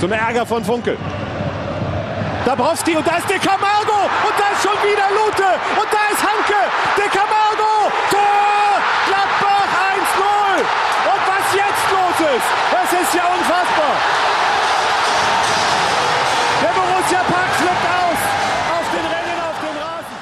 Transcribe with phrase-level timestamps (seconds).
[0.00, 0.96] Zum Ärger von Funkel.
[2.46, 5.44] Dabrowski und da ist De Camargo und da ist schon wieder Lute
[5.76, 6.60] und da ist Hanke.
[6.96, 8.80] De Camargo, Tor!
[9.08, 10.60] Gladbach 1-0.
[11.12, 13.94] Und was jetzt los ist, das ist ja unfassbar.
[16.62, 18.20] Der Borussia Park flippt aus
[18.72, 20.16] auf den Rennen auf den Rasen.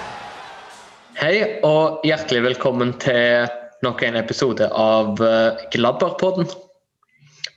[1.20, 3.46] Hei og hjertelig velkommen til
[3.86, 6.50] nok en episode av eh, Gladbach-podden.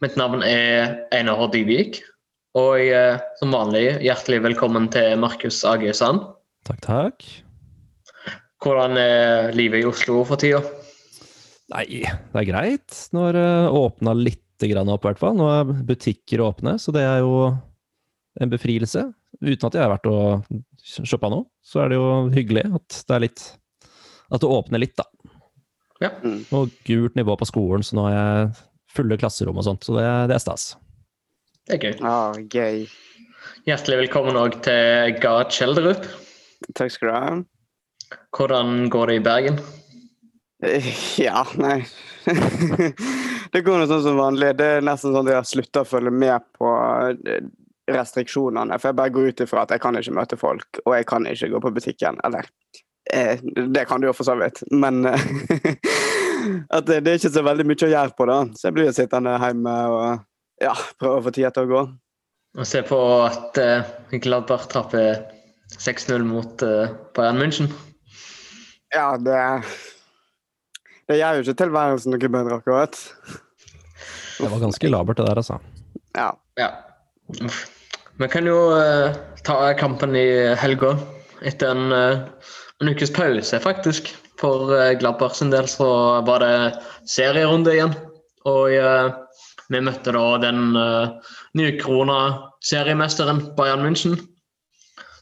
[0.02, 2.11] Mitt navn er Einar Dybvik.
[2.58, 6.26] Og eh, som vanlig, hjertelig velkommen til Markus AG Sand.
[6.68, 7.28] Takk, takk.
[8.62, 10.60] Hvordan er livet i Oslo for tida?
[11.72, 12.98] Nei, det er greit.
[13.16, 13.48] Nå har det
[13.80, 15.40] åpna litt grann opp, i hvert fall.
[15.40, 17.48] Nå er butikker åpne, så det er jo
[18.44, 19.08] en befrielse.
[19.40, 20.44] Uten at jeg har vært og
[21.08, 23.48] shoppa noe, så er det jo hyggelig at det er litt
[24.32, 25.08] At det åpner litt, da.
[26.04, 26.12] Ja.
[26.52, 28.54] Og gult nivå på skolen, så nå har jeg
[28.92, 30.74] fulle klasserom og sånt, så det, det er stas.
[31.72, 32.00] Det er gøy.
[32.04, 32.82] Ah, gøy.
[33.64, 36.04] Hjertelig velkommen òg til Gard Kjelderup.
[36.76, 38.18] Takk skal du ha.
[38.36, 39.60] Hvordan går det i Bergen?
[40.68, 40.90] Eh,
[41.24, 41.78] Ja, nei
[43.54, 44.50] Det går nå sånn som vanlig.
[44.60, 46.74] Det er nesten sånn at jeg har slutta å følge med på
[47.08, 47.48] eh,
[47.88, 48.76] restriksjonene.
[48.76, 51.30] For jeg bare går ut ifra at jeg kan ikke møte folk, og jeg kan
[51.32, 52.20] ikke gå på butikken.
[52.28, 52.50] Eller
[53.16, 55.24] eh, det kan du jo for så vidt, men eh,
[56.76, 58.42] at det, det er ikke så veldig mye å gjøre på, da.
[58.60, 60.28] Så jeg blir sittende hjemme og
[60.62, 61.84] ja, prøve å få tida til å gå.
[62.60, 63.92] Og se på at uh,
[64.24, 65.22] Gladbach trapper
[65.78, 67.72] 6-0 mot uh, Bayern München.
[68.92, 69.40] Ja, det
[71.08, 72.98] Det gjør jo ikke tilværelsen noe bedre, akkurat.
[74.38, 75.60] Det var ganske labert, det der, altså.
[76.16, 76.30] Ja.
[76.60, 76.70] Ja.
[78.20, 79.16] Vi kan jo uh,
[79.48, 80.28] ta kampen i
[80.60, 80.96] helga
[81.42, 82.20] etter en, eh,
[82.82, 84.12] en ukes pause, faktisk.
[84.42, 86.54] For uh, Gladbach sin del så var det
[87.10, 87.96] serierunde igjen.
[88.50, 89.12] Og eh,
[89.72, 92.20] vi møtte da den uh, nykrona
[92.68, 94.18] seriemesteren Bayern München.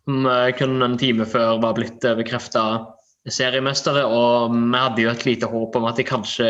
[0.04, 2.64] Som uh, kun en time før var blitt uh, bekrefta
[3.30, 4.06] seriemestere.
[4.06, 6.50] Og vi hadde jo et lite håp om at de kanskje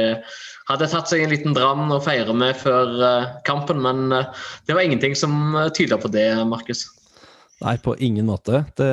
[0.70, 4.28] hadde tatt seg en liten dram og feire med før uh, kampen, men eh,
[4.70, 6.84] det var ingenting som tyda på det, Markus.
[7.60, 8.62] Nei, på ingen måte.
[8.80, 8.92] Det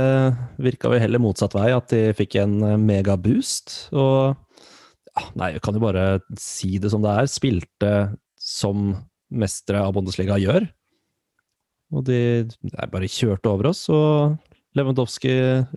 [0.62, 3.76] virka vel heller motsatt vei, at de fikk en eh, megaboost.
[3.94, 4.34] Og
[5.12, 6.06] ja, nei, jeg kan jo bare
[6.40, 7.30] si det som det er.
[7.30, 7.92] Spilte
[8.46, 8.92] som
[9.34, 10.68] mestere av Bundesliga gjør.
[11.94, 14.36] Og de er bare kjørte over oss, og
[14.76, 15.32] Lewandowski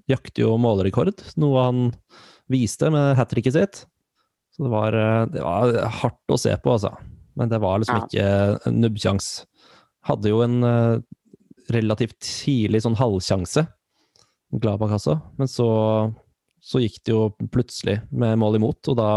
[0.09, 1.81] jakter jo målerekord, noe han
[2.52, 3.84] viste med hat tricket sitt.
[4.56, 6.91] Så det var, eh, det var hardt å se på, altså.
[7.40, 8.25] Men det var liksom ikke
[8.68, 9.30] en nubbsjans.
[10.09, 10.96] Hadde jo en eh,
[11.72, 13.68] relativt tidlig sånn halvsjanse,
[14.50, 15.68] Glabak også, Men så,
[16.57, 19.09] så gikk det jo plutselig med mål imot, og da,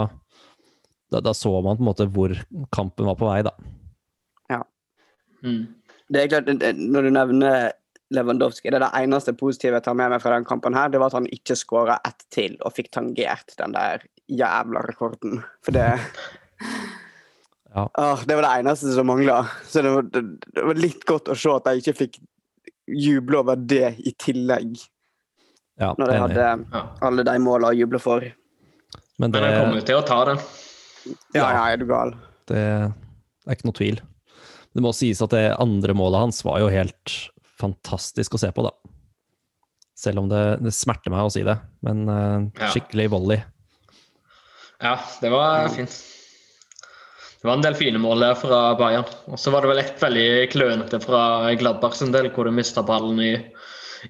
[1.12, 2.33] da, da så man på en måte hvor
[2.75, 3.55] kampen var på vei, da.
[5.43, 5.62] Mm.
[6.12, 7.73] Det er klart, Når du nevner
[8.15, 11.01] Lewandowski, det er det eneste positive jeg tar med meg fra den kampen, her, det
[11.03, 15.41] var at han ikke skåra ett til og fikk tangert den der jævla rekorden.
[15.67, 15.89] For det
[17.72, 17.87] Ja.
[17.99, 19.47] Åh, Det var det eneste som mangla.
[19.65, 20.21] Så det var, det,
[20.53, 22.19] det var litt godt å se at de ikke fikk
[22.93, 24.77] juble over det i tillegg,
[25.81, 26.83] Ja, når de hadde Ja.
[27.01, 28.21] alle de måla å juble for.
[29.19, 30.43] Men det, Men jeg kommer til å ta den.
[31.35, 31.67] Ja, Ja.
[31.73, 32.15] er du gal?
[32.51, 34.01] det er ikke noe tvil.
[34.73, 37.15] Det må sies at det andre målet hans var jo helt
[37.61, 38.73] fantastisk å se på, da.
[39.99, 41.55] Selv om det, det smerter meg å si det,
[41.87, 43.43] men uh, skikkelig volley.
[44.83, 45.95] Ja, det var fint.
[47.43, 49.07] Det var en del fine mål der fra Bayern.
[49.31, 51.23] Og så var det vel ett veldig klønete fra
[51.59, 53.33] Gladbach sin del, hvor du mista ballen i,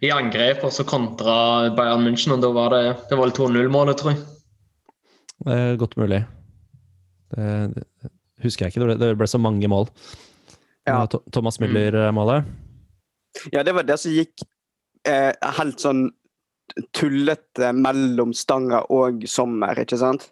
[0.04, 4.00] i angrep, og så kontra Bayern München, og da var det, det var vel 2-0-målet,
[4.00, 4.22] tror jeg.
[5.42, 6.22] Det er godt mulig.
[7.32, 9.88] Det, det husker jeg ikke, det ble, det ble så mange mål.
[10.88, 11.04] Ja.
[11.32, 12.48] Thomas Müller-målet.
[13.54, 14.42] Ja, det var det som gikk
[15.08, 16.08] eh, helt sånn
[16.96, 20.30] tullete mellom stanga og sommer, ikke sant?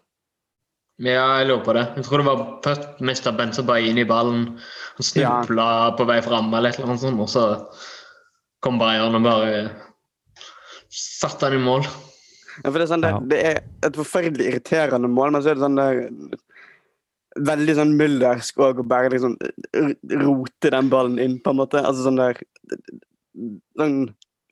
[1.01, 1.85] Ja, jeg lurer på det.
[1.97, 3.33] Jeg tror det var først mista
[3.79, 4.43] inn i ballen.
[4.97, 7.45] Han snubla på vei fram, eller et eller annet sånt, og så
[8.61, 9.71] kom Bayern og bare
[10.91, 11.87] satte han i mål.
[12.61, 15.57] Ja, for det, er sånn, det, det er et forferdelig irriterende mål, men så er
[15.57, 16.39] det sånn det,
[17.39, 19.37] Veldig sånn myldersk òg å bare liksom
[20.19, 21.79] rote den ballen inn, på en måte.
[21.79, 22.41] Altså sånn der
[23.79, 23.95] sånn,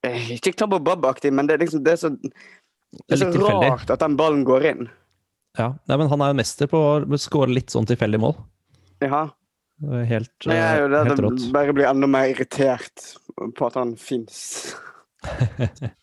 [0.08, 3.92] eh, Ikke Tabbo Bob-aktig, men det er liksom det er så, det er så rart
[3.92, 4.88] at den ballen går inn.
[5.60, 8.38] Ja, Nei, men han er jo mester på å skåre litt sånn tilfeldig mål.
[9.04, 9.26] Ja.
[9.80, 13.80] Helt, Nei, jeg jo eh, det, helt det bare blir enda mer irritert på at
[13.80, 14.76] han fins.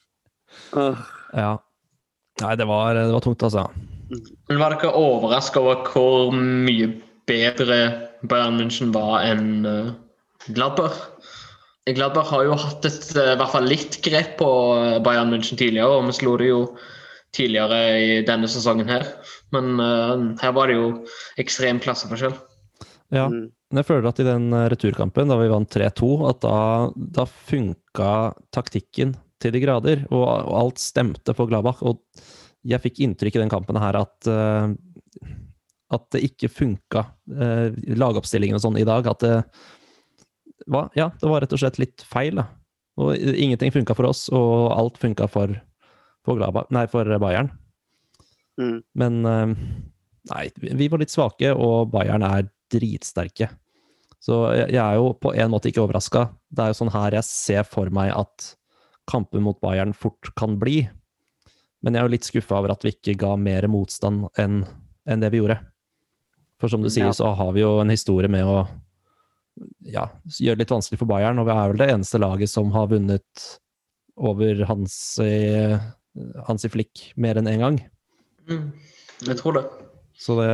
[1.36, 1.58] Ja.
[2.40, 3.66] Nei, det var, det var tungt, altså.
[4.48, 6.90] Men var dere overraska over hvor mye
[7.26, 7.78] bedre
[8.26, 9.94] Bayern München var enn eh,
[10.46, 10.98] Gladbach?
[11.86, 15.58] Gladbach har jo hatt et, eh, i hvert fall litt grep på eh, Bayern München
[15.58, 16.60] tidligere, og vi slo det jo
[17.36, 19.04] tidligere i denne sesongen her.
[19.54, 20.86] Men uh, her var det jo
[21.42, 22.34] ekstrem klasseforskjell.
[23.14, 23.52] Ja, Mm.
[23.70, 26.56] men jeg føler at i den eh, returkampen, da vi vant 3-2, at da,
[26.96, 28.14] da funka
[28.54, 31.84] taktikken til de grader, og, og alt stemte for Gladbach.
[31.86, 32.00] Og
[32.66, 34.74] jeg fikk inntrykk i den kampen her at eh,
[35.94, 37.04] at det ikke funka,
[37.38, 39.06] uh, lagoppstillingen og sånn i dag.
[39.06, 39.34] At det
[40.66, 42.40] var, ja, det var rett og slett litt feil.
[42.40, 42.48] Da.
[43.02, 45.52] Og ingenting funka for oss, og alt funka for,
[46.26, 46.42] for,
[46.74, 47.52] nei, for Bayern.
[48.58, 48.80] Mm.
[48.98, 49.54] Men eh,
[50.32, 53.52] nei, vi var litt svake, og Bayern er dritsterke.
[54.18, 56.26] Så jeg jeg er jo på en måte ikke overraska.
[56.50, 58.54] Det er jo sånn her jeg ser for meg at
[59.06, 60.80] kampen mot Bayern fort kan bli.
[61.84, 64.62] Men jeg er jo litt skuffa over at vi ikke ga mer motstand enn
[65.06, 65.58] en det vi gjorde.
[66.60, 67.12] For som du sier, Ja.
[67.14, 68.66] så har vi jo en historie med å
[69.86, 70.06] ja,
[70.40, 72.88] gjøre det litt vanskelig for Bayern, og vi er vel det eneste laget som har
[72.90, 73.46] vunnet
[74.16, 75.78] over Hansi,
[76.48, 77.78] Hansi Flick mer enn én en gang.
[78.48, 78.72] Mm.
[79.28, 79.64] Jeg tror det.
[80.16, 80.50] Så det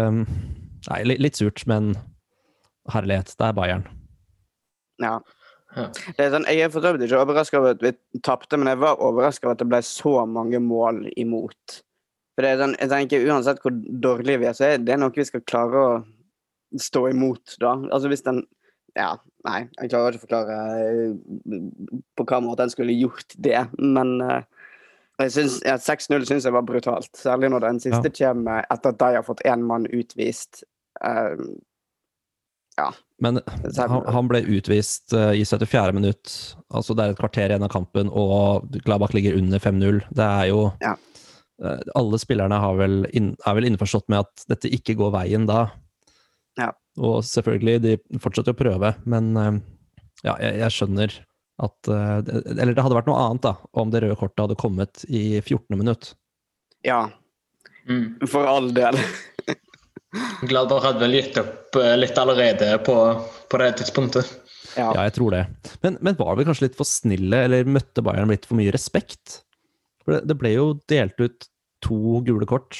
[0.91, 1.93] Nei, litt surt, men
[2.91, 3.85] herlighet, det er Bayern.
[4.99, 5.21] Ja.
[5.77, 5.87] Ja.
[5.89, 7.93] Det er sånn, jeg er for så vidt ikke overraska over at vi
[8.25, 11.79] tapte, men jeg var overraska over at det ble så mange mål imot.
[12.33, 15.15] For det er sånn, jeg tenker Uansett hvor dårlige vi er, så er det noe
[15.17, 15.93] vi skal klare å
[16.81, 17.77] stå imot, da.
[17.93, 18.45] Altså hvis den
[18.97, 19.15] Ja,
[19.49, 21.61] nei, jeg klarer ikke å forklare eh,
[22.17, 24.43] på hva måte en skulle gjort det, men eh,
[25.23, 27.11] jeg synes, ja, 6-0 syns jeg var brutalt.
[27.17, 30.65] Særlig når den siste kommer etter at de har fått én mann utvist.
[32.81, 32.91] Eh,
[33.23, 33.41] Men
[33.77, 35.93] han, han ble utvist eh, i 74.
[35.95, 36.33] minutt.
[36.73, 40.01] Altså det er et kvarter igjen av kampen, og Gladbach ligger under 5-0.
[40.11, 40.95] Det er jo Ja.
[41.63, 45.47] eh, Alle spillerne har vel inn, er vel innforstått med at dette ikke går veien
[45.47, 45.67] da.
[46.59, 46.71] Ja.
[46.99, 49.61] Og selvfølgelig, de fortsetter å prøve, men eh,
[50.25, 51.21] ja, jeg, jeg skjønner
[51.63, 55.39] at Eller det hadde vært noe annet da, om det røde kortet hadde kommet i
[55.45, 55.77] 14.
[55.79, 56.15] minutt.
[56.85, 57.09] ja,
[57.89, 58.27] Mm.
[58.31, 58.95] for all del.
[60.49, 62.97] Gladbach hadde vel gitt opp eh, litt allerede på,
[63.49, 64.29] på det tidspunktet.
[64.77, 64.91] Ja.
[64.93, 65.47] Ja, jeg tror det.
[65.85, 69.41] Men, men var vi kanskje litt for snille, eller møtte Bayern litt for mye respekt?
[70.05, 71.49] For det, det ble jo delt ut
[71.85, 72.79] to gule kort.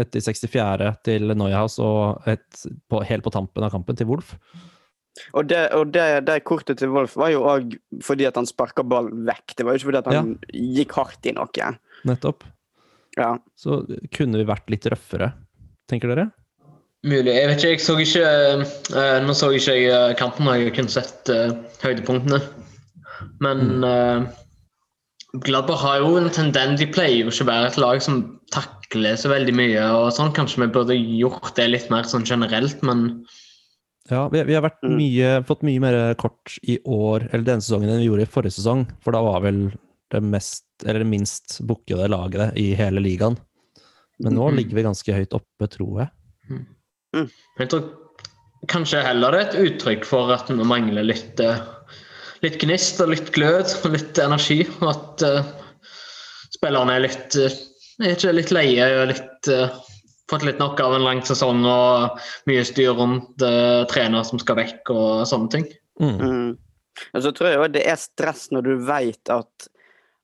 [0.00, 0.90] Et i 64.
[1.04, 4.34] til Neuhaus og et på, helt på tampen av kampen til Wolf.
[5.36, 7.74] Og det, og det, det kortet til Wolf var jo òg
[8.04, 9.56] fordi at han sparka ballen vekk.
[9.58, 10.36] Det var jo ikke fordi at han
[10.78, 11.72] gikk hardt i noe.
[12.08, 12.46] Nettopp.
[13.18, 13.34] Ja.
[13.58, 13.82] Så
[14.16, 15.34] kunne vi vært litt røffere,
[15.90, 16.30] tenker dere?
[17.02, 17.32] Mulig.
[17.34, 18.26] Jeg vet ikke, jeg så ikke
[18.94, 21.50] uh, Nå så ikke jeg eh, kampen, jeg har kun sett uh,
[21.82, 22.38] høydepunktene.
[23.42, 24.22] Men eh,
[25.42, 28.20] Gladbach har jo en tendens De pleier jo ikke å være et lag som
[28.54, 29.82] takler så veldig mye.
[29.96, 30.30] og sånn.
[30.36, 33.24] Kanskje vi burde gjort det litt mer sånn generelt, men
[34.10, 34.96] Ja, vi, vi har vært Mm.
[34.98, 38.56] mye, fått mye mer kort i år, eller denne sesongen, enn vi gjorde i forrige
[38.58, 38.82] sesong.
[39.00, 39.60] For da var vel
[40.12, 43.38] det mest, eller det minst bukkede laget i hele ligaen.
[44.20, 44.56] Men nå Mhm.
[44.58, 46.10] ligger vi ganske høyt oppe, tror jeg.
[47.12, 47.88] Jeg tror
[48.70, 51.60] kanskje heller det er et uttrykk for at vi mangler litt, eh,
[52.44, 54.62] litt gnist og litt glød og litt energi.
[54.80, 55.50] Og at uh,
[56.54, 57.60] spillerne er litt uh,
[58.02, 59.74] er ikke litt leie og litt uh,
[60.30, 64.58] fått litt nok av en lang sesong og mye styr rundt uh, trener som skal
[64.62, 65.68] vekk og sånne ting.
[66.00, 66.16] Mm.
[66.22, 66.50] Mm.
[67.12, 69.68] Og så tror jeg også det er stress når du veit at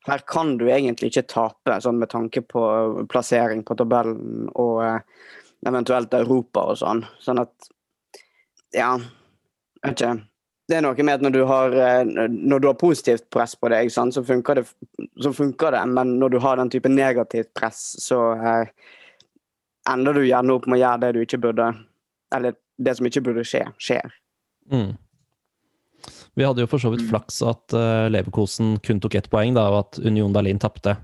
[0.09, 2.63] her kan du egentlig ikke tape, sånn med tanke på
[3.13, 5.03] plassering på tabellen og eh,
[5.67, 7.05] eventuelt Europa og sånn.
[7.23, 7.71] Sånn at
[8.77, 8.99] Ja,
[9.83, 10.19] vet ikke.
[10.69, 13.71] Det er noe med at når du har, eh, når du har positivt press på
[13.73, 14.67] deg, sant, så, funker det,
[15.25, 18.69] så funker det, men når du har den type negativt press, så eh,
[19.89, 21.73] ender du gjerne opp med å gjøre det du ikke burde
[22.35, 24.13] Eller det som ikke burde skje, skjer.
[24.71, 24.99] Mm.
[26.39, 27.09] Vi hadde jo for så vidt Mm.
[27.11, 30.97] flaks at uh, Leverkosen kun tok ett poeng, da, og at Union Berlin tapte.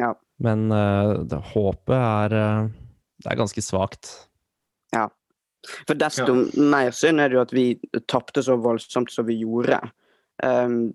[0.00, 0.14] Ja.
[0.38, 2.68] Men uh, det, håpet er, eh,
[3.24, 4.12] det er ganske svakt.
[5.88, 7.64] For desto mer synd er det jo at vi
[8.10, 9.78] tapte så voldsomt som vi gjorde.
[10.42, 10.92] Um,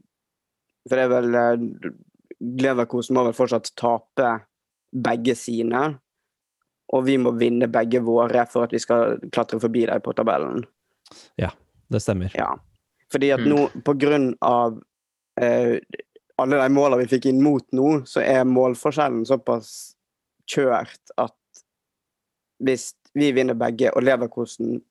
[0.88, 1.90] for det er vel uh,
[2.40, 4.30] Leverkosen må vel fortsatt tape
[4.94, 5.82] begge sine.
[6.94, 10.64] Og vi må vinne begge våre for at vi skal klatre forbi dem på tabellen.
[11.42, 11.52] Ja,
[11.90, 12.32] Det stemmer.
[12.38, 12.54] Ja.
[13.12, 13.50] Fordi at Mm.
[13.50, 14.78] nå, på grunn av
[15.42, 15.78] uh,
[16.40, 19.96] alle de målene vi fikk inn mot nå, så er målforskjellen såpass
[20.50, 21.34] kjørt at
[22.64, 24.82] hvis vi vinner begge og Leverkosen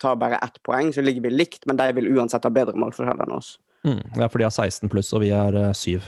[0.00, 3.20] tar bare ett poeng, så ligger vi likt, men de vil uansett ha bedre målforskjell
[3.24, 3.58] enn oss.
[3.86, 4.00] Mm.
[4.18, 6.00] Ja, for de har 16 pluss, og vi har eh, 7.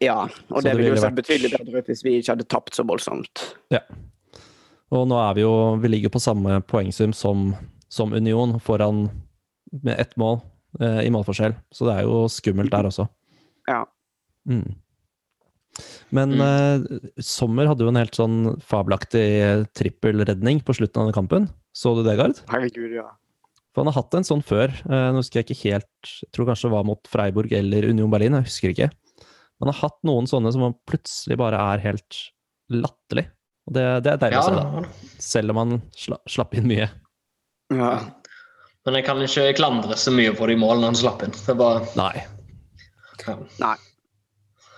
[0.00, 2.32] Ja, og Så det det ville jo sett vært- betydelig bedre ut hvis vi ikke
[2.36, 3.42] hadde tapt så voldsomt.
[3.74, 3.80] Ja.
[4.94, 7.54] Og nå er vi jo Vi ligger på samme poengsum som,
[7.90, 9.10] som Union, foran
[9.82, 10.40] med ett mål.
[10.80, 13.08] eh, i målforskjell, så det er jo skummelt der også.
[13.66, 13.84] Ja.
[14.48, 14.74] Mm.
[16.14, 19.24] Men eh, Sommer hadde jo en helt sånn fabelaktig
[19.78, 21.48] trippelredning på slutten av den kampen.
[21.76, 22.40] Så du det, Gard?
[22.50, 23.06] Herregud, ja.
[23.70, 24.72] For han har hatt en sånn før.
[24.88, 28.10] Uh, nå husker jeg ikke helt Jeg tror kanskje det var mot Freiburg eller Union
[28.10, 28.88] Berlin, jeg husker ikke.
[29.58, 32.22] Men han har hatt noen sånne som han plutselig bare er helt
[32.72, 33.28] latterlig.
[33.68, 35.12] Og det, det er deilig å se, da.
[35.22, 36.88] Selv om han sla, slapp inn mye.
[37.74, 37.92] ja.
[38.86, 41.34] Men jeg kan ikke klandre så mye på de målene han slapp inn.
[41.36, 41.82] Det bare...
[41.98, 42.22] Nei.
[43.60, 43.74] ja.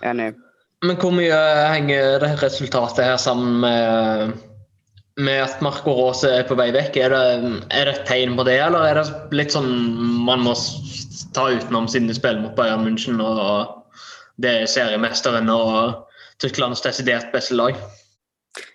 [0.03, 0.33] Enig.
[0.81, 1.37] Men hvor mye
[1.69, 4.31] henger det resultatet her sammen med,
[5.21, 6.97] med at Marco Rose er på vei vekk?
[6.97, 9.69] Er det, er det et tegn på det, eller er det litt sånn
[10.25, 10.55] man må
[11.37, 13.77] ta utenom siden de spiller mot Bayern München og
[14.41, 16.07] det er seriemesteren og
[16.41, 17.77] Tysklands desidert beste lag?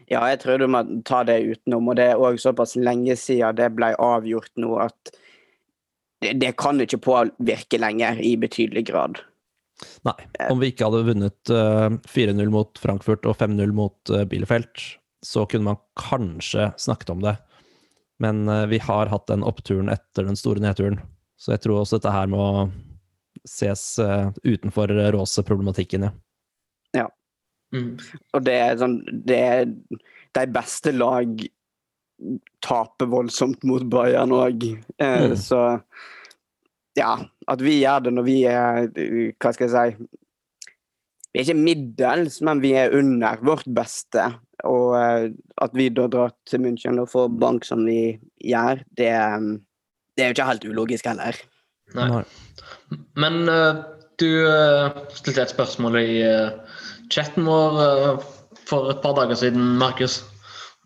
[0.07, 3.59] Ja, jeg tror du må ta det utenom, og det er òg såpass lenge siden
[3.59, 5.17] det ble avgjort nå at
[6.23, 9.19] det, det kan ikke påvirke lenger i betydelig grad.
[10.09, 10.15] Nei.
[10.51, 14.71] Om vi ikke hadde vunnet eh, 4-0 mot Frankfurt og 5-0 mot uh, Bielefeld,
[15.27, 17.37] så kunne man kanskje snakket om det.
[18.23, 21.01] Men eh, vi har hatt den oppturen etter den store nedturen.
[21.37, 22.45] Så jeg tror også dette her må
[23.45, 26.15] ses eh, utenfor Råse-problematikken, ja.
[27.75, 27.97] Mm.
[28.33, 29.65] Og det er sånn det er,
[30.39, 31.41] De beste lag
[32.65, 34.69] taper voldsomt mot Bayern òg,
[35.03, 35.35] eh, Mm.
[35.37, 35.83] så
[36.97, 37.17] Ja.
[37.51, 40.07] At vi gjør det når vi er Hva skal jeg si
[41.31, 44.25] Vi er ikke middels, men vi er under vårt beste.
[44.65, 45.27] Og eh,
[45.61, 49.11] at vi da drar til München og får bank som vi gjør, det,
[50.17, 51.37] det er jo ikke helt ulogisk heller.
[51.93, 52.23] Nei.
[53.21, 53.85] Men uh,
[54.17, 56.81] du uh, stilte et spørsmål i uh,
[57.13, 58.25] chatten vår
[58.67, 60.23] for et par dager siden, Markus.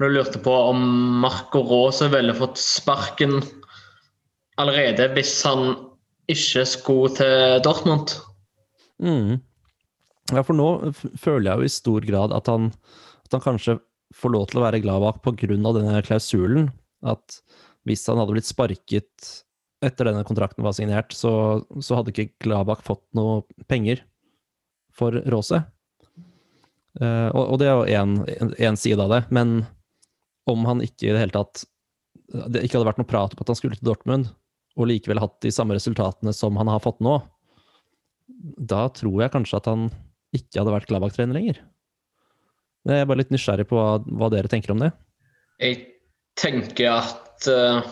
[0.00, 0.82] Du lurte på om
[1.22, 3.38] Marco Rose ville fått sparken
[4.60, 5.76] allerede hvis han
[6.32, 8.14] ikke skulle til Dortmund.
[9.02, 9.38] Mm.
[10.30, 10.68] Ja, for nå
[11.18, 12.70] føler jeg jo i stor grad at han,
[13.26, 13.78] at han kanskje
[14.16, 16.70] får lov til å være glad bak av denne klausulen.
[17.02, 17.40] At
[17.88, 19.30] hvis han hadde blitt sparket
[19.80, 24.02] etter denne kontrakten var signert, så, så hadde ikke Gladbach fått noe penger
[24.96, 25.62] for Rose.
[27.00, 29.62] Uh, og, og det er jo én side av det, men
[30.50, 31.62] om han ikke i det hele tatt
[32.50, 34.30] Det ikke hadde vært noe prat om at han skulle til Dortmund,
[34.80, 37.18] og likevel hatt de samme resultatene som han har fått nå,
[38.56, 39.88] da tror jeg kanskje at han
[40.36, 41.62] ikke hadde vært Gladbach-trener lenger.
[42.88, 44.92] Jeg er bare litt nysgjerrig på hva, hva dere tenker om det.
[45.60, 45.82] Jeg
[46.40, 47.82] tenker at uh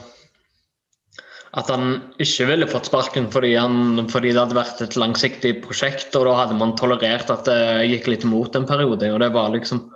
[1.57, 6.13] at han ikke ville fått sparken fordi, han, fordi det hadde vært et langsiktig prosjekt,
[6.19, 9.09] og da hadde man tolerert at det gikk litt imot en periode.
[9.15, 9.87] og Det var liksom,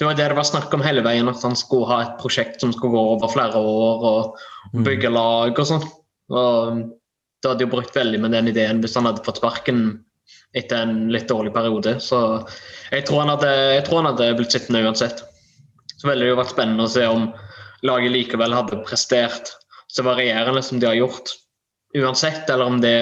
[0.00, 2.64] det var det det var snakk om hele veien, at han skulle ha et prosjekt
[2.64, 5.84] som skulle gå over flere år og bygge lag og sånn.
[6.32, 6.84] Og
[7.42, 9.80] Det hadde jo brukt veldig med den ideen hvis han hadde fått sparken
[10.56, 11.98] etter en litt dårlig periode.
[12.00, 12.18] Så
[12.88, 15.20] jeg tror han hadde, jeg tror han hadde blitt sittende uansett.
[15.98, 17.28] Så ville det jo vært spennende å se om
[17.84, 19.52] laget likevel hadde prestert
[19.92, 21.34] så varierende som de har gjort
[21.94, 22.96] uansett, eller om det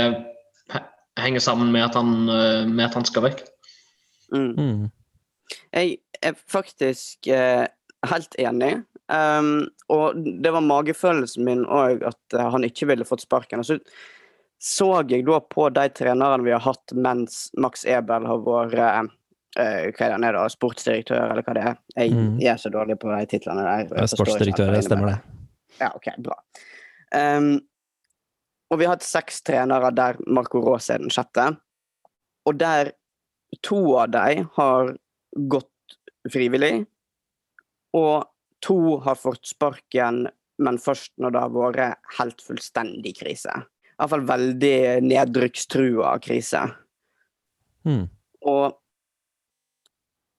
[1.21, 3.45] henger sammen med at han, eh, med at han skal vekk.
[4.33, 4.53] Mm.
[4.57, 4.91] Mm.
[5.73, 7.67] Jeg er faktisk eh,
[8.09, 8.75] helt enig.
[9.13, 13.63] Um, og det var magefølelsen min òg at eh, han ikke ville fått sparken.
[13.63, 13.79] Og så
[14.63, 19.09] så jeg da på de trenerne vi har hatt mens Max Ebel har vært eh,
[19.59, 21.81] eh, hva er det da, sportsdirektør, eller hva det er.
[21.97, 22.37] Jeg, Mm.
[22.39, 23.89] jeg er så dårlig på de titlene der.
[23.91, 25.19] hva Sportsdirektør, det stemmer det.
[25.81, 26.39] Ja, ok, bra.
[27.13, 27.59] Um,
[28.71, 31.57] og vi har hatt seks trenere der Marco Raas er den sjette.
[32.47, 32.93] Og der
[33.63, 34.95] to av dem har
[35.51, 35.99] gått
[36.31, 36.87] frivillig,
[37.93, 38.25] og
[38.63, 40.27] to har fått sparken,
[40.63, 43.55] men først når det har vært helt fullstendig krise.
[43.99, 46.63] Iallfall veldig nedrykkstrua krise.
[47.87, 48.07] Mm.
[48.49, 48.79] Og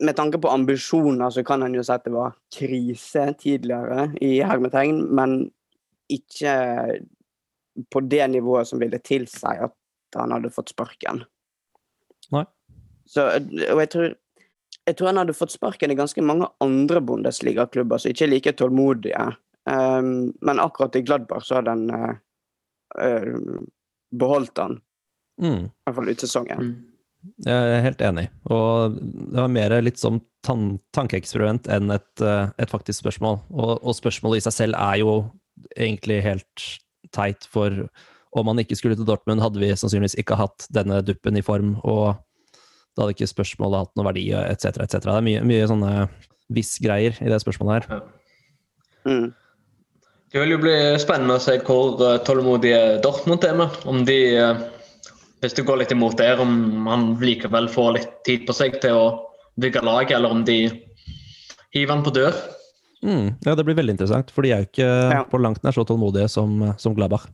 [0.03, 4.39] med tanke på ambisjoner så kan en jo si at det var krise tidligere, i
[4.43, 5.37] hermetegn, men
[6.11, 6.55] ikke
[7.93, 11.23] på det nivået som ville tilsi at han hadde fått sparken.
[12.33, 12.43] Nei.
[13.09, 13.25] Så,
[13.71, 14.11] og jeg tror,
[14.87, 18.55] jeg tror han hadde fått sparken i ganske mange andre Bundesliga-klubber som ikke er like
[18.59, 19.27] tålmodige.
[19.69, 22.15] Um, men akkurat i Gladbach så har den uh,
[22.99, 23.61] uh,
[24.11, 24.81] beholdt han,
[25.41, 25.63] Mm.
[25.65, 26.59] i hvert fall ut sesongen.
[26.61, 26.73] Mm.
[27.47, 28.27] Jeg er helt enig.
[28.51, 33.39] Og det var mer litt som tan tankeeksperiment enn et, eh, et faktisk spørsmål.
[33.49, 35.13] Og, og spørsmålet i seg selv er jo
[35.73, 36.67] egentlig helt
[37.15, 37.87] teit, for
[38.33, 41.77] om han ikke skulle til Dortmund, hadde vi sannsynligvis ikke hatt denne duppen i form,
[41.81, 42.17] og
[42.93, 44.99] da hadde ikke spørsmålet hatt noe verdi, etc., etc.
[45.05, 45.93] Det er mye, mye sånne
[46.53, 48.03] hvis-greier i det spørsmålet her.
[49.07, 49.31] Mm.
[50.33, 53.75] Det vil jo bli spennende å se hvor eh, tålmodige Dortmund er med.
[53.89, 54.63] Om de, eh,
[55.43, 58.97] hvis det går litt imot der, om han likevel får litt tid på seg til
[58.97, 59.05] å
[59.61, 60.57] bygge lag, eller om de
[61.73, 62.33] hiver han på dør.
[63.03, 65.23] Mm, ja, det blir veldig interessant, for de er jo ikke Ja.
[65.27, 67.27] på langt nær så tålmodige som, som Gladbach.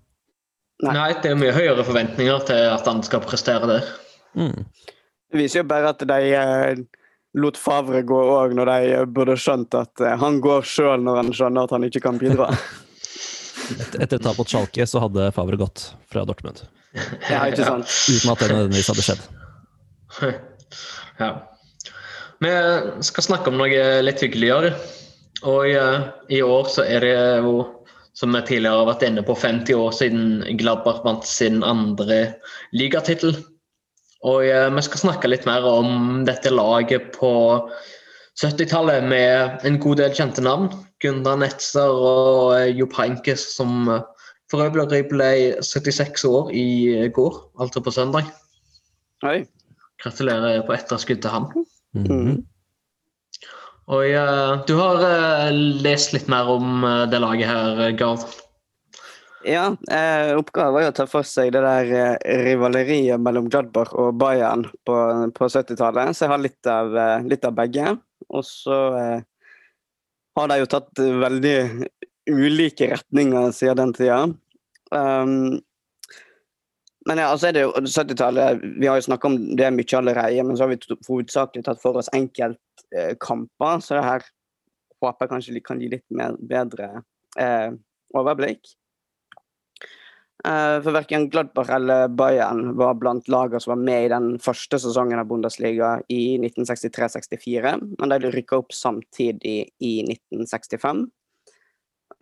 [0.83, 0.93] Nei.
[0.95, 3.87] Nei, det er mye høyere forventninger til at han skal prestere der.
[4.39, 4.63] Mm.
[5.29, 6.81] Det viser jo bare at de eh,
[7.37, 11.23] lot Favre gå òg, når de eh, burde skjønt at eh, han går sjøl når
[11.23, 12.51] han skjønner at han ikke kan bidra.
[13.69, 16.63] Et, etter tap mot Schalke så hadde Favre gått fra Dortmund.
[17.29, 17.91] Ja, ikke sant?
[18.15, 19.27] Uten at det nødvendigvis hadde skjedd.
[21.21, 21.33] ja.
[22.39, 22.53] Vi
[23.05, 24.73] skal snakke om noe litt hyggeligere.
[25.47, 27.13] Og eh, i år så er det
[27.45, 27.61] jo,
[28.17, 32.19] som vi tidligere har vært inne på, 50 år siden Gladbach vant sin andre
[32.75, 33.37] ligatittel.
[34.27, 37.31] Og eh, vi skal snakke litt mer om dette laget på
[38.39, 40.67] 70-tallet med en god del kjente navn.
[41.03, 44.03] Gunda Netzer og Jo Pankes, som eh,
[44.51, 48.31] for øvrig ble 76 år i går, altså på søndag.
[49.23, 49.43] Hei.
[50.03, 51.51] Gratulerer på etterskudd til ham.
[51.93, 52.39] Mm -hmm.
[53.89, 58.25] Og eh, du har eh, lest litt mer om eh, det laget her, Gard.
[59.47, 63.93] Ja, eh, oppgaven var jo å ta for seg det der eh, rivaleriet mellom Gladbach
[63.95, 64.95] og Bayern på,
[65.35, 66.11] på 70-tallet.
[66.11, 67.93] Så jeg har litt av, eh, litt av begge.
[68.27, 69.21] Og så eh,
[70.35, 71.55] har de jo tatt eh, veldig
[72.29, 74.19] ulike retninger siden den tida.
[74.91, 75.59] Um,
[77.07, 80.43] men ja, altså er det jo 70-tallet Vi har jo snakka om det mye allerede,
[80.43, 83.79] men så har vi hovedsakelig tatt for oss enkeltkamper.
[83.85, 84.27] Så det her
[84.99, 86.91] håper jeg kanskje kan gi litt mer, bedre
[87.39, 87.71] eh,
[88.19, 88.75] overblikk.
[90.45, 94.79] Eh, For verken Gladbach eller Bayern var blant lagene som var med i den første
[94.79, 101.09] sesongen av Bundesliga i 1963-64, men de rykka opp samtidig i 1965.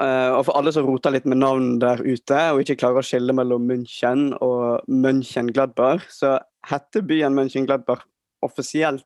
[0.01, 3.05] Eh, Og for alle som roter litt med navn der ute, og ikke klarer å
[3.05, 8.01] skille mellom München og München-Gladbach, så hette byen München-Gladbach
[8.45, 9.05] offisielt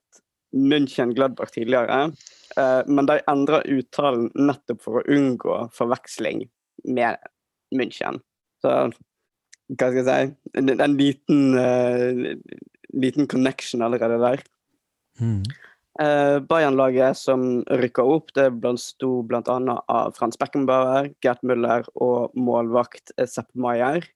[0.55, 2.13] München-Gladbach tidligere,
[2.57, 6.47] eh, men de endra uttalen nettopp for å unngå forveksling
[6.87, 7.17] med
[7.75, 8.23] München.
[8.61, 8.75] Så
[9.71, 12.55] hva skal jeg si Det er en liten, uh,
[12.93, 14.43] liten connection allerede der.
[15.21, 15.43] Mm.
[15.99, 18.47] Uh, Bayern-laget som rykka opp, det
[18.79, 19.41] sto bl.a.
[19.91, 24.07] av Frans Beckenbauer, Gert Müller og målvakt Sepp Maier.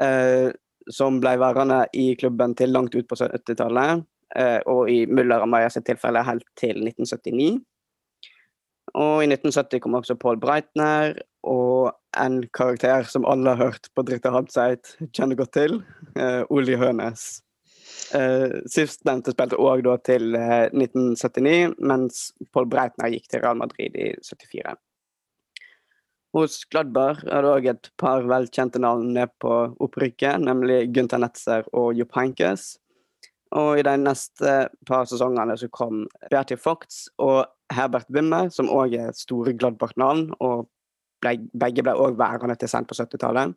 [0.00, 0.50] uh,
[0.90, 4.00] som ble værende i klubben til langt ut på 70-tallet,
[4.38, 7.60] uh, og i Müller og Maier sitt tilfelle helt til 1979.
[8.98, 11.14] Og i 1970 kom også Paul Breitner
[11.46, 15.82] og en karakter som alle har hørt på Dritte Halbseit, kjenner godt til,
[16.16, 17.42] eh, Oli Hønes.
[18.14, 24.12] Eh, Sistnevnte spilte òg til eh, 1979, mens Paul Breitner gikk til Real Madrid i
[24.22, 24.76] 74.
[26.34, 31.66] Hos Gladbar er det òg et par velkjente navn ned på opprykket, nemlig Gunther Netzer
[31.74, 32.76] og Jupp Henkes.
[33.58, 38.94] Og i de neste par sesongene så kom Beatrice Fox og Herbert Wimmer, som òg
[38.94, 40.68] er store Gladbart-navn, og
[41.22, 43.56] ble, begge ble òg værende til sent på 70-tallet.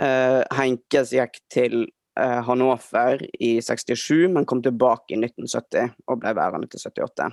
[0.00, 1.82] Uh, Henkes gikk til
[2.18, 7.30] uh, Hannover i 67, men kom tilbake i 1970 og ble værende til 78.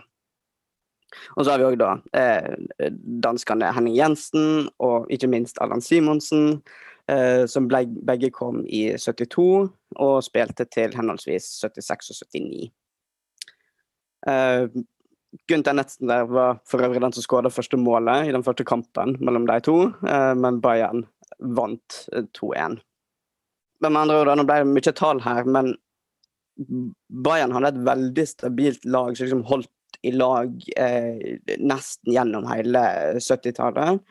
[1.37, 2.89] Og så har vi òg da uh,
[3.23, 6.59] danskene Henning Jensen og ikke minst Allan Simonsen,
[7.07, 12.71] eh, som ble, begge kom i 72 og spilte til henholdsvis 76 og 79.
[15.33, 18.65] Eh, Gunther Netzen der var for øvrig den som skåret første målet i den første
[18.67, 21.05] kampen mellom de to, eh, men Bayern
[21.39, 22.79] vant eh, 2-1.
[23.81, 25.75] Men med andre ord, nå ble det mye tall her, men
[26.57, 32.83] Bayern hadde et veldig stabilt lag som liksom holdt i lag eh, nesten gjennom hele
[33.21, 34.01] 70-tallet.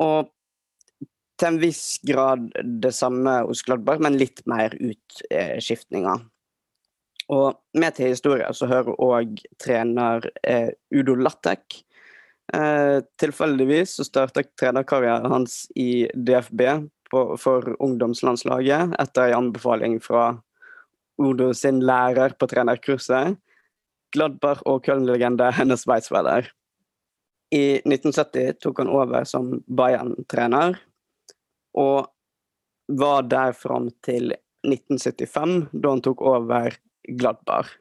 [0.00, 0.30] Og
[1.40, 2.50] til en viss grad
[2.82, 6.24] det samme hos Gladbach, men litt mer utskiftninger.
[7.30, 11.78] Og med til historien så hører òg trener eh, Udo Lattek.
[12.54, 16.62] Eh, tilfeldigvis så starta trenerkarrieren hans i DFB
[17.10, 20.32] på, for ungdomslandslaget etter en anbefaling fra
[21.20, 23.36] Udo sin lærer på trenerkurset.
[24.10, 26.48] Gladbach og Köln-legende Hennes Weisweiler.
[27.54, 30.78] I 1970 tok han over som Bayern-trener,
[31.78, 32.10] og
[32.90, 34.32] var der fram til
[34.66, 36.74] 1975, da han tok over
[37.08, 37.72] Gladbach.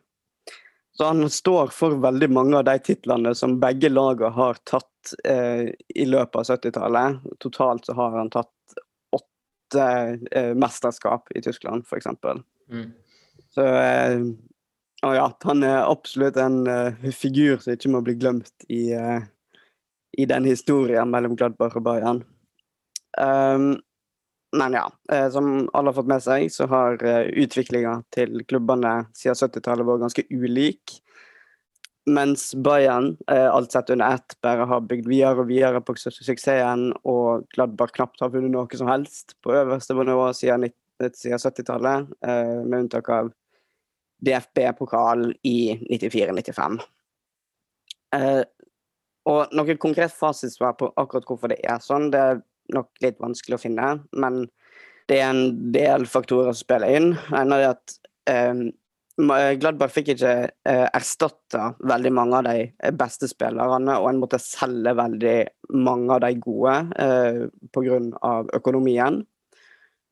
[0.93, 5.69] Så han står for veldig mange av de titlene som begge lagene har tatt eh,
[5.95, 7.21] i løpet av 70-tallet.
[7.39, 8.79] Totalt så har han tatt
[9.15, 9.86] åtte
[10.32, 12.10] eh, mesterskap i Tyskland, f.eks.
[12.67, 12.89] Mm.
[13.55, 14.17] Så eh,
[15.08, 19.23] og ja, han er absolutt en uh, figur som ikke må bli glemt i, uh,
[20.19, 22.25] i den historien mellom Gladbach og Bayern.
[23.15, 23.77] Um,
[24.57, 29.03] men ja, eh, som alle har fått med seg, så har uh, utviklinga til klubbene
[29.17, 30.95] siden 70-tallet vært ganske ulik.
[32.09, 36.88] Mens Bayern, uh, alt sett under ett, bare har bygd videre og videre på suksessen,
[37.05, 40.71] og Gladbach knapt har vunnet noe som helst på øverste nivå siden,
[41.13, 43.29] siden 70-tallet, uh, med unntak av
[44.25, 46.81] DFB-pokal i 94-95.
[48.17, 48.41] Uh,
[49.29, 52.39] og noe konkret fasitsvar på akkurat hvorfor det er sånn, det
[52.73, 53.88] nok litt vanskelig å finne.
[54.12, 54.43] Men
[55.10, 57.10] det er en del faktorer som spiller inn.
[57.34, 57.95] En av de at
[58.29, 58.69] eh,
[59.60, 64.93] Gladbach fikk ikke eh, erstatta veldig mange av de beste spillerne, og en måtte selge
[64.95, 65.38] veldig
[65.75, 67.41] mange av de gode eh,
[67.75, 67.99] pga.
[68.55, 69.23] økonomien.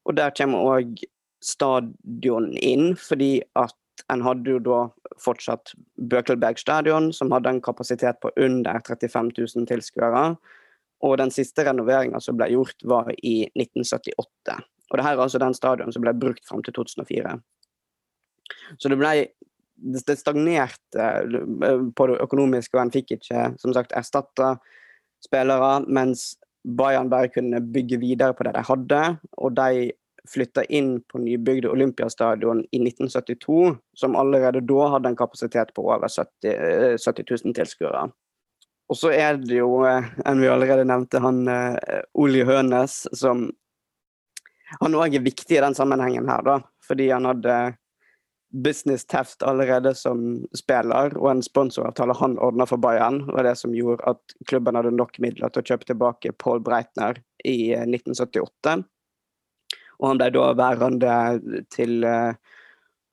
[0.07, 0.99] Og der kommer òg
[1.43, 3.75] stadion inn, fordi at
[4.11, 4.81] en hadde jo da
[5.23, 10.35] fortsatt Bøkelberg stadion, som hadde en kapasitet på under 35 000 tilskuere.
[11.05, 14.57] Og den siste renoveringa som ble gjort, var i 1978.
[14.87, 17.35] Og det her er altså den stadion som ble brukt fram til 2004.
[18.79, 19.13] Så det ble
[19.77, 24.55] det stagnerte eh, på det økonomiske, og en fikk ikke som sagt erstatta
[25.25, 26.31] spillere, mens
[26.67, 29.01] Bayern bare kunne bygge videre på det de hadde.
[29.37, 29.91] Og de
[30.27, 36.09] flytta inn på nybygde Olympiastadion i 1972, som allerede da hadde en kapasitet på over
[36.11, 38.09] 70, 70 000 tilskuere.
[38.87, 41.75] Og så er det jo, eh, enn vi allerede nevnte, han uh,
[42.15, 43.49] Oli Hønes, som
[44.81, 46.57] Han òg er viktig i den sammenhengen her, da.
[46.83, 47.53] Fordi han hadde
[48.51, 53.71] Business Teft allerede som spiller, og en sponsoravtale han ordna for Bayern, var det som
[53.71, 58.75] gjorde at klubben hadde nok midler til å kjøpe tilbake Paul Breitner i 1978.
[60.01, 61.15] Og han ble da værende
[61.71, 62.35] til uh,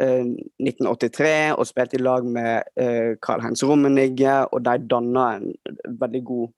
[0.01, 5.53] 1983 eh, og spilte i lag med uh, Karl-Heinz Rummenigge, og de danna en
[6.01, 6.49] veldig god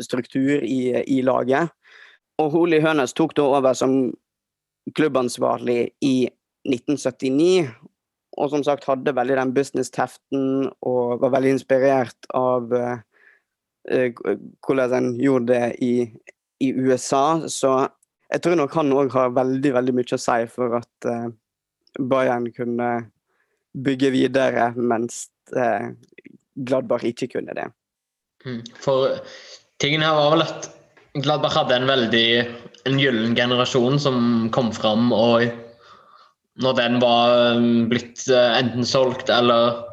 [0.00, 1.68] struktur i, i laget.
[2.38, 4.14] Og Holi Hønes tok da over som
[4.96, 6.28] klubbansvarlig i
[6.68, 7.68] 1979,
[8.38, 12.96] og som sagt hadde veldig den business-teften og var veldig inspirert av uh,
[14.64, 15.92] hvordan en gjorde det i,
[16.64, 17.42] i USA.
[17.48, 17.74] Så
[18.30, 21.08] jeg tror nok han òg har veldig veldig mye å si for at
[21.98, 22.90] Bayern kunne
[23.74, 25.94] bygge videre, mens Gladbar
[26.58, 27.68] Gladbach ikke kunne det.
[28.44, 28.62] Mm.
[28.82, 29.20] For
[29.78, 30.68] tingen her var vel at
[31.22, 32.28] Gladbach hadde en veldig
[32.88, 35.46] en gyllen generasjon som kom fram, og
[36.58, 39.84] når den var um, blitt uh, enten solgt eller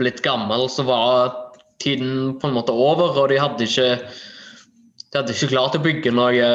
[0.00, 1.32] blitt gammel, så var
[1.80, 3.94] tiden på en måte over, og de hadde ikke
[5.10, 6.50] de hadde ikke klart å bygge noe,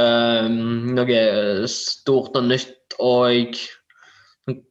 [0.96, 1.22] noe
[1.68, 2.96] stort og nytt.
[3.04, 3.58] Og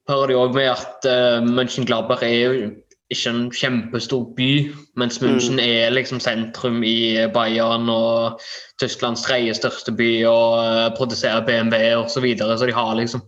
[0.09, 2.69] hører de òg med at uh, Mönchengladbach er jo
[3.13, 4.51] ikke en kjempestor by,
[4.99, 5.65] mens München mm.
[5.65, 8.41] er liksom sentrum i Bayern og
[8.81, 12.15] Tysklands tredje største by og uh, produserer BMW osv.
[12.17, 12.59] Så, videre.
[12.59, 13.25] så de har liksom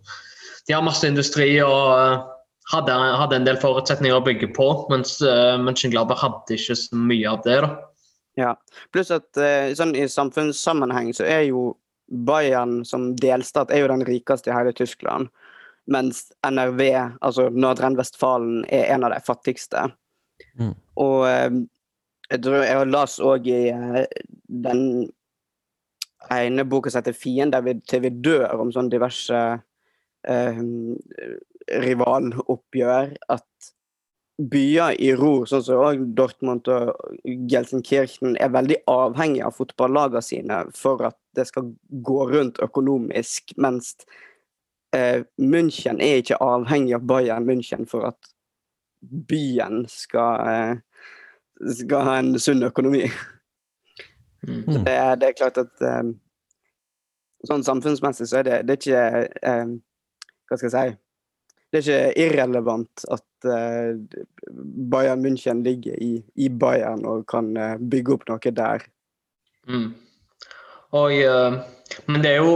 [0.67, 2.25] de har masse industri og uh,
[2.73, 7.35] hadde, hadde, en del forutsetninger å bygge på, mens uh, Mönchengladbach hadde ikke så mye
[7.35, 7.61] av det.
[7.67, 7.75] da.
[8.37, 8.53] Ja,
[8.93, 9.39] pluss at
[9.79, 11.71] sånn i samfunnssammenheng så er jo
[12.29, 15.31] Bayern som delstat er jo den rikeste i hele Tyskland.
[15.87, 16.81] Mens NRV,
[17.23, 19.81] altså Nordrhein-Vestfalen, er en av de fattigste.
[20.59, 20.75] Mm.
[21.03, 21.51] Og uh,
[22.31, 24.05] jeg tror jeg las òg i uh,
[24.67, 24.83] den
[26.35, 29.63] ene boka som heter 'Fiender til vi dør', om sånn diverse
[30.27, 33.47] rivaloppgjør, at
[34.37, 36.93] byer i Ror, sånn som Dortmund og
[37.25, 41.71] Gelsenkirchen, er veldig avhengig av fotballagene sine for at det skal
[42.05, 43.95] gå rundt økonomisk, mens
[44.95, 48.31] eh, München er ikke avhengig av Bayern München for at
[49.01, 53.07] byen skal, eh, skal ha en sunn økonomi.
[54.47, 54.63] Mm.
[54.85, 56.13] Det, det, er klart at eh,
[57.49, 59.75] sånn samfunnsmessig så er det, det er ikke eh,
[60.47, 60.99] Hva skal jeg si
[61.73, 63.99] det er ikke irrelevant at uh,
[64.91, 68.85] Bayern München ligger i, i, Bayern og kan uh, bygge opp noe der.
[69.69, 69.89] Mm.
[70.95, 71.59] Og, uh,
[72.07, 72.55] men det er jo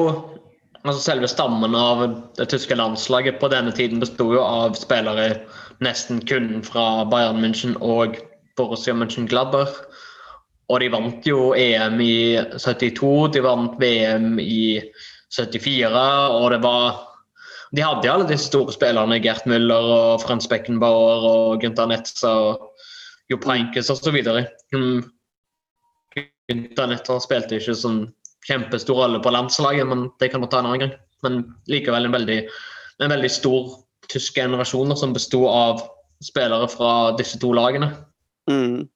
[0.84, 2.02] altså Selve stammen av
[2.38, 5.42] det tyske landslaget på denne tiden besto jo av spillere
[5.84, 8.18] nesten kun fra Bayern München og
[8.56, 9.74] Borussia München-Gladbach.
[10.70, 14.80] Og de vant jo EM i 72, de vant VM i
[15.34, 16.04] 74,
[16.36, 17.06] og det var
[17.70, 22.32] de hadde jo alle disse store spillerne, Gert Müller og Frans Beckenbauer og Gunther Netza
[22.48, 22.66] og
[23.30, 24.16] Jo Peinkes osv.
[26.50, 28.00] Gunther Netza spilte ikke sånn
[28.48, 30.92] kjempestor rolle på landslaget, men det kan vi ta en annen gang.
[31.22, 32.40] Men likevel en veldig,
[33.04, 33.74] en veldig stor
[34.10, 35.82] tysk generasjon som besto av
[36.24, 37.92] spillere fra disse to lagene.
[38.50, 38.88] Mm.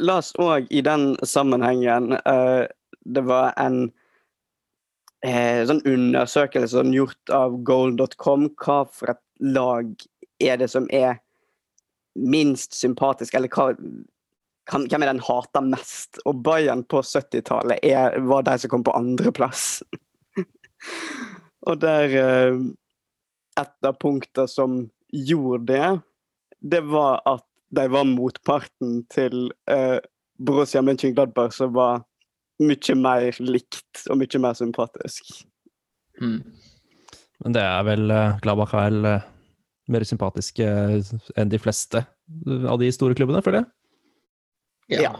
[0.00, 2.66] La oss òg i den sammenhengen uh,
[3.06, 3.92] Det var en
[5.22, 8.50] uh, sånn undersøkelse gjort av goal.com.
[8.58, 9.92] Hva for et lag
[10.42, 11.20] er det som er
[12.18, 13.70] minst sympatisk, eller hva,
[14.68, 16.20] hvem er den hater mest?
[16.28, 17.84] Og Bayern på 70-tallet
[18.28, 19.82] var de som kom på andreplass.
[21.68, 22.60] og der eh,
[23.58, 24.74] Et av punktene som
[25.10, 25.86] gjorde det,
[26.62, 27.42] det var at
[27.74, 29.98] de var motparten til eh,
[30.38, 32.04] Borussia Mönchengladbach, som var
[32.62, 35.42] mye mer likt og mye mer sympatisk.
[36.22, 36.38] Mm.
[37.42, 39.26] Men det er vel eh, Gladbach er vel eh,
[39.90, 40.70] mer sympatiske
[41.34, 42.04] enn de fleste
[42.68, 43.70] av de store klubbene, føler jeg.
[44.88, 45.02] Ja.
[45.08, 45.12] Ja.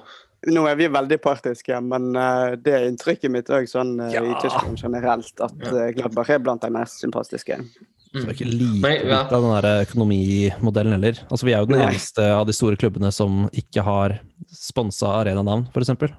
[0.47, 4.23] Nå er vi veldig partiske, men eh, det er inntrykket mitt òg sånn ja.
[4.23, 5.73] i Tyskland generelt, at Ja.
[5.75, 7.59] uh, Gladbach er blant de mest sympatiske.
[7.59, 8.35] Så det er Mm.
[8.37, 9.19] ikke lite Nei, ja.
[9.27, 11.19] av den der økonomimodellen heller.
[11.29, 11.89] Altså, vi er jo den Nei.
[11.91, 16.15] eneste av de store klubbene som ikke har sponsa arenanavn, f.eks.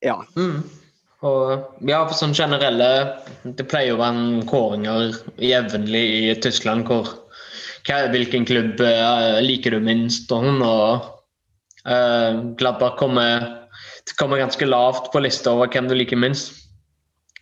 [0.00, 0.22] Ja.
[0.38, 0.62] Mm.
[1.26, 7.10] Og ja, for sånn generelle Det pleier å være kåringer jevnlig i Tyskland hvor
[7.88, 10.30] Hvilken klubb eh, liker du minst?
[10.30, 11.17] Og, og
[11.88, 13.46] eh, Gladbach kommer,
[14.18, 16.54] kommer ganske lavt på lista over hvem du liker minst.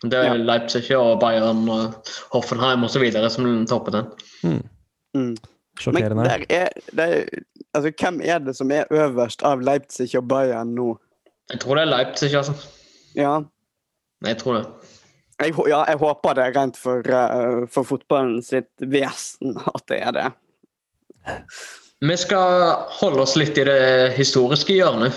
[0.03, 0.33] Det er Ja.
[0.37, 1.95] Leipzig og Bayern og
[2.33, 3.05] Hoffenheim osv.
[3.33, 4.09] som topper den.
[4.43, 4.63] Mm.
[5.17, 5.31] Mm.
[5.31, 5.37] Men
[5.79, 6.23] Sjokkerende.
[6.25, 7.25] der er, det er,
[7.73, 10.97] altså, hvem er det som er øverst av Leipzig og Bayern nå?
[11.51, 12.53] Jeg tror det er Leipzig, altså.
[13.15, 13.39] Ja,
[14.25, 14.65] Jeg tror det.
[15.41, 20.11] jeg, ja, jeg håper det rent for, uh, for fotballen sitt vesen at det er
[20.17, 20.31] det.
[22.05, 25.15] Vi skal holde oss litt i det historiske hjørnet.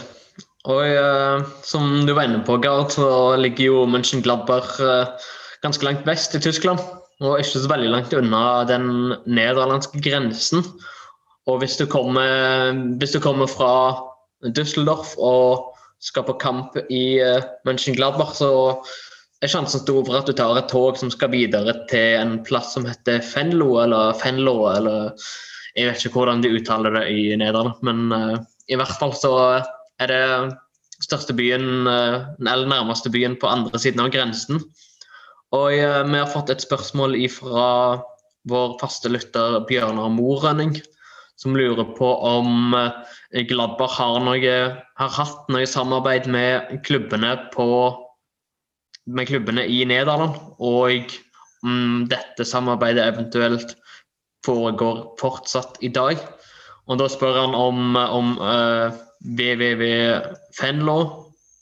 [0.68, 5.28] Og eh, som du var inne på, Gard, så ligger jo Mönchengladbach uh,
[5.64, 6.80] ganske langt vest i Tyskland.
[7.20, 10.64] Og ikke så veldig langt unna den nederlandske grensen.
[11.48, 13.72] Og hvis du kommer, hvis du kommer fra
[14.56, 18.52] Düsseldorf og skal på kamp i uh, Mönchengladbach, så
[19.40, 22.72] er sjansen stor for at du tar et tog som skal videre til en plass
[22.76, 25.12] som heter Fenlo, eller Fenlo, eller
[25.76, 28.36] jeg vet ikke hvordan de uttaler det i Nederland, men uh,
[28.70, 29.32] i hvert fall så
[30.00, 30.22] er det
[31.04, 34.62] største byen, uh, eller nærmeste byen på andre siden av grensen.
[35.54, 37.68] Og uh, vi har fått et spørsmål fra
[38.50, 40.78] vår faste lytter Bjørnar Morønning,
[41.40, 42.74] som lurer på om
[43.48, 44.26] Gladbach har,
[45.00, 47.68] har hatt noe samarbeid med klubbene på
[49.08, 51.14] med klubbene i Nederland, og
[51.64, 53.74] om dette samarbeidet eventuelt
[54.46, 56.20] foregår fortsatt i dag.
[56.90, 58.90] Og da spør han om, om uh,
[59.22, 59.90] WWW
[60.56, 60.98] Fenlo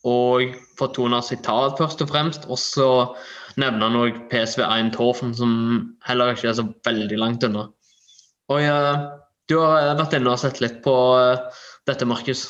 [0.08, 2.46] og Fortuna Sitat først og fremst.
[2.48, 2.90] Og så
[3.58, 5.52] nevner han òg PSV Eindhoven, som
[6.06, 7.66] heller ikke er så veldig langt unna.
[8.48, 9.08] Og uh,
[9.50, 12.46] du har vært inne og sett litt på uh, dette, Markus.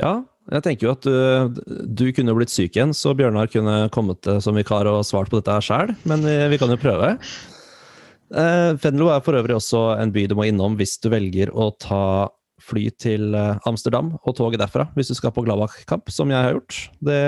[0.00, 4.26] Ja, jeg tenker jo at du, du kunne blitt syk igjen, så Bjørnar kunne kommet
[4.28, 7.14] eh, som vikar og svart på dette sjøl, men vi, vi kan jo prøve.
[8.34, 11.68] Eh, Fenlo er for øvrig også en by du må innom hvis du velger å
[11.78, 12.30] ta
[12.64, 16.56] fly til eh, Amsterdam og toget derfra, hvis du skal på Gladbach-kamp, som jeg har
[16.56, 16.78] gjort.
[17.04, 17.20] Det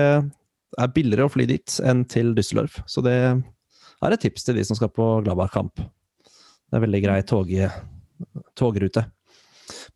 [0.83, 4.65] er billigere å fly dit enn til Düsseldorf, så det er et tips til de
[4.67, 5.79] som skal på Gladbach-kamp.
[5.79, 7.53] Det er veldig grei tog,
[8.59, 9.07] togrute.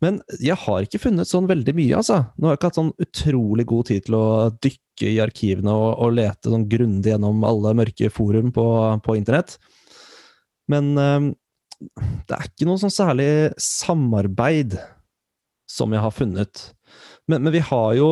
[0.03, 2.21] Men jeg har ikke funnet sånn veldig mye, altså.
[2.37, 4.25] Nå har jeg ikke hatt sånn utrolig god tid til å
[4.63, 8.65] dykke i arkivene og, og lete sånn grundig gjennom alle mørke forum på,
[9.03, 9.57] på internett.
[10.71, 11.29] Men eh,
[12.29, 13.29] det er ikke noe sånn særlig
[13.61, 14.77] samarbeid
[15.69, 16.67] som jeg har funnet.
[17.29, 18.11] Men, men vi har jo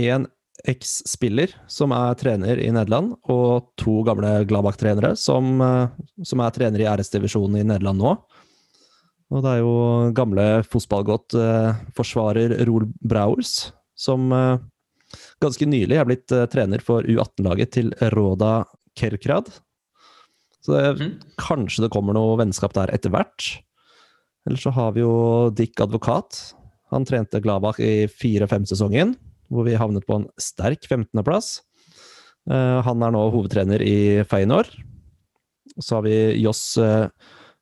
[0.00, 0.28] en
[0.68, 6.84] eks-spiller som er trener i Nederland, og to gamle Gladbach-trenere som, eh, som er trener
[6.84, 8.14] i RS-divisjonen i Nederland nå.
[9.30, 9.74] Og det er jo
[10.16, 14.58] gamle fotballgodt eh, forsvarer Roel Brauers, som eh,
[15.42, 18.64] ganske nylig er blitt eh, trener for U18-laget til Roda
[18.98, 19.52] Kerkrad.
[20.60, 21.20] Så det, Mm.
[21.38, 23.62] kanskje det kommer noe vennskap der etter hvert.
[24.46, 26.54] Eller så har vi jo Dick Advokat.
[26.90, 29.16] Han trente Gladbach i fire-fem-sesongen,
[29.50, 31.60] hvor vi havnet på en sterk 15.-plass.
[32.50, 34.68] Eh, han er nå hovedtrener i Feyenoord.
[35.78, 37.08] Så har vi Joss uh,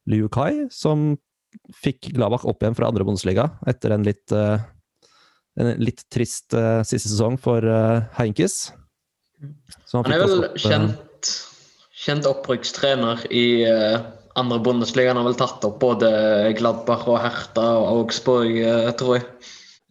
[0.09, 1.19] Liukai, som
[1.77, 4.61] fikk Gladbach opp igjen fra andre Bundesliga etter en litt, eh,
[5.59, 7.65] en litt trist eh, siste sesong for
[8.19, 8.71] Heinkis.
[8.73, 8.73] Heinkes.
[9.87, 11.33] Så Han er vel opp, eh, kjent,
[11.99, 14.01] kjent opprykkstrener i eh,
[14.39, 15.11] andre Bundesliga.
[15.11, 16.11] Han har vel tatt opp både
[16.59, 19.27] Gladbach og Hertha og Augsburg, eh, tror jeg.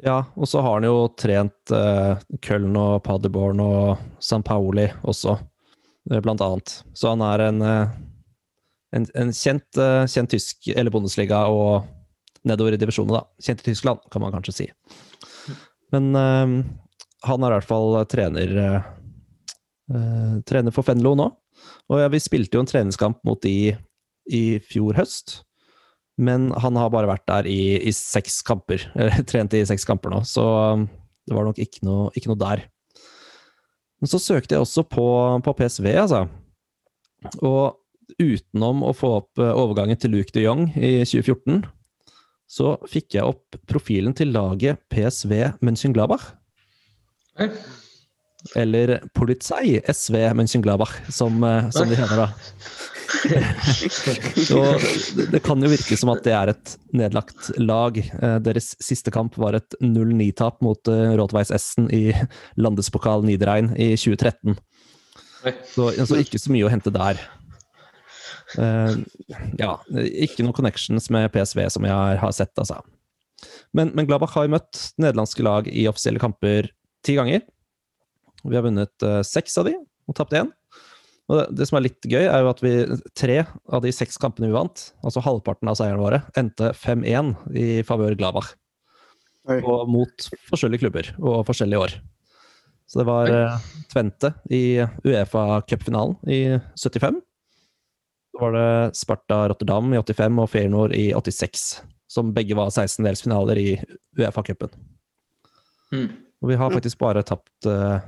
[0.06, 5.34] Ja, og så har han jo trent uh, Köln og Paderborn og San Paoli også,
[6.12, 6.76] eh, blant annet.
[6.93, 7.96] Så han er en, eh,
[8.93, 11.89] en, en kjent, eh, kjent tysk, eller Bundesliga og
[12.48, 13.41] nedover i divisjonene, da.
[13.41, 14.70] Kjent i Tyskland, kan man kanskje si.
[15.96, 16.54] Men eh,
[17.26, 18.88] han er i hvert fall trener, eh,
[19.98, 21.32] eh, trener for Fenlo nå.
[21.88, 23.76] Og ja, vi spilte jo en treningskamp mot de
[24.28, 25.41] i fjor høst.
[26.17, 28.89] Men han har bare vært der i, i seks kamper.
[28.97, 30.88] Eller trent i seks kamper nå, så um,
[31.28, 32.65] det var nok ikke noe, ikke noe der.
[34.02, 35.08] Men så søkte jeg også på,
[35.45, 36.26] på, PSV, altså.
[37.41, 41.65] Og utenom å få opp eh, overgangen til Luke de Jong i 2014,
[42.47, 46.30] så fikk jeg opp profilen til laget PSV Mönchengladbach.
[47.38, 47.52] Hey.
[48.55, 52.29] Eller Polizei SV Mönchengladbach, som, eh, som de heter da.
[54.47, 54.62] Så
[55.31, 57.97] det kan jo virke som at det er et nedlagt lag.
[57.97, 62.12] Eh, deres siste kamp var et 0-9-tap mot Rotweiss Rådveis Essen i
[62.60, 64.57] Landespokal Niederrein i 2013.
[65.71, 67.19] Så, så, ikke så mye å hente der.
[68.57, 72.81] Ja, ikke noen connections med PSV som jeg har sett, altså.
[73.75, 76.71] Men, men Gladbach har møtt nederlandske lag i offisielle kamper
[77.05, 77.45] ti ganger.
[78.43, 79.76] Vi har vunnet uh, seks av de,
[80.08, 80.52] og tapt én.
[81.28, 82.73] Og det, det, som er litt gøy, er jo at vi
[83.17, 87.67] tre av de seks kampene vi vant, altså halvparten av seierne våre, endte 5-1 i
[87.88, 88.54] favør Glavach.
[89.47, 91.97] Og mot forskjellige klubber og forskjellige år.
[92.88, 96.41] Så det var uh, Tvente i Uefa-cupfinalen i
[96.80, 97.19] 75.
[98.32, 101.65] Så var det Sparta Rotterdam i 85 og Feyenoord i 86,
[102.12, 103.69] som begge var 16-delsfinaler i
[104.19, 104.71] Uefa-cupen.
[105.91, 106.08] Mm.
[106.43, 108.00] Og vi har faktisk bare tapt uh,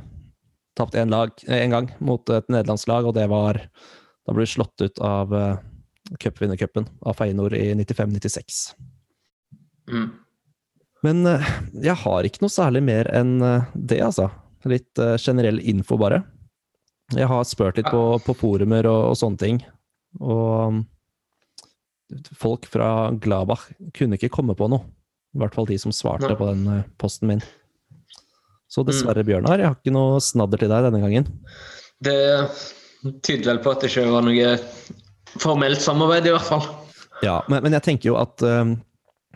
[0.78, 3.62] tapt én eh, gang mot et nederlandsk lag, og det var
[4.28, 5.58] Da ble vi slått ut av uh,
[6.22, 8.60] cupvinnercupen av Feinor i 95-96.
[9.90, 10.10] Mm.
[11.06, 11.48] Men uh,
[11.82, 14.30] jeg har ikke noe særlig mer enn uh, det, altså.
[14.70, 16.22] Litt uh, generell info, bare.
[17.16, 19.64] Jeg har spurt litt på, på forumer og, og, sånne ting,
[20.22, 20.84] og um,
[22.38, 23.66] folk fra Glabach
[23.98, 24.86] kunne ikke komme på noe.
[25.34, 27.42] I hvert fall de som svarte på den posten min.
[28.70, 31.30] Så dessverre, Bjørnar, jeg har ikke noe snadder til deg denne gangen.
[32.06, 32.20] Det
[33.26, 34.52] tyder vel på at det ikke var noe
[35.40, 36.68] formelt samarbeid, i hvert fall.
[37.26, 38.76] Ja, men, men jeg tenker jo at um,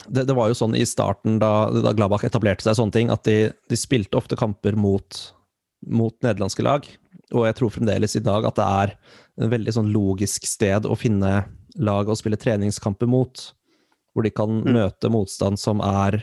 [0.06, 3.26] det, det, var jo sånn i starten, da, da Gladbach etablerte seg, sånne ting, at
[3.28, 3.38] de,
[3.70, 5.20] de spilte ofte kamper mot,
[5.90, 6.88] mot, nederlandske lag.
[7.34, 8.96] Og jeg tror fremdeles i dag at det er
[9.42, 11.34] en veldig sånn logisk sted å finne
[11.82, 13.48] lag å spille treningskamper mot.
[14.14, 14.74] Hvor de kan mm.
[14.76, 16.22] møte motstand som er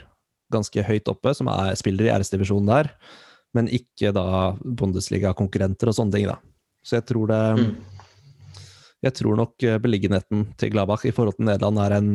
[0.52, 2.92] ganske høyt oppe, som er, spiller i æresdivisjonen der,
[3.56, 6.38] men ikke da Bundesliga-konkurrenter og sånne ting, da.
[6.86, 7.72] Så jeg tror det mm.
[9.00, 12.08] Jeg tror nok eh, beliggenheten til Gladbach i forhold til Nederland er en,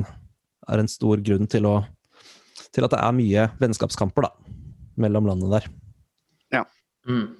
[0.70, 1.80] er en stor grunn til, å,
[2.76, 4.52] til at det er mye vennskapskamper, da,
[5.02, 5.66] mellom landene der.
[6.54, 6.62] Ja.
[7.10, 7.32] Mm.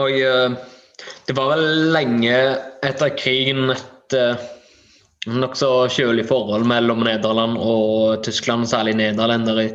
[0.00, 0.56] Og uh,
[1.28, 2.38] det var vel lenge
[2.88, 4.40] etter krigen et uh,
[5.28, 8.68] nokså kjølig forhold mellom Nederland og Tyskland.
[8.70, 9.70] Særlig nederlendere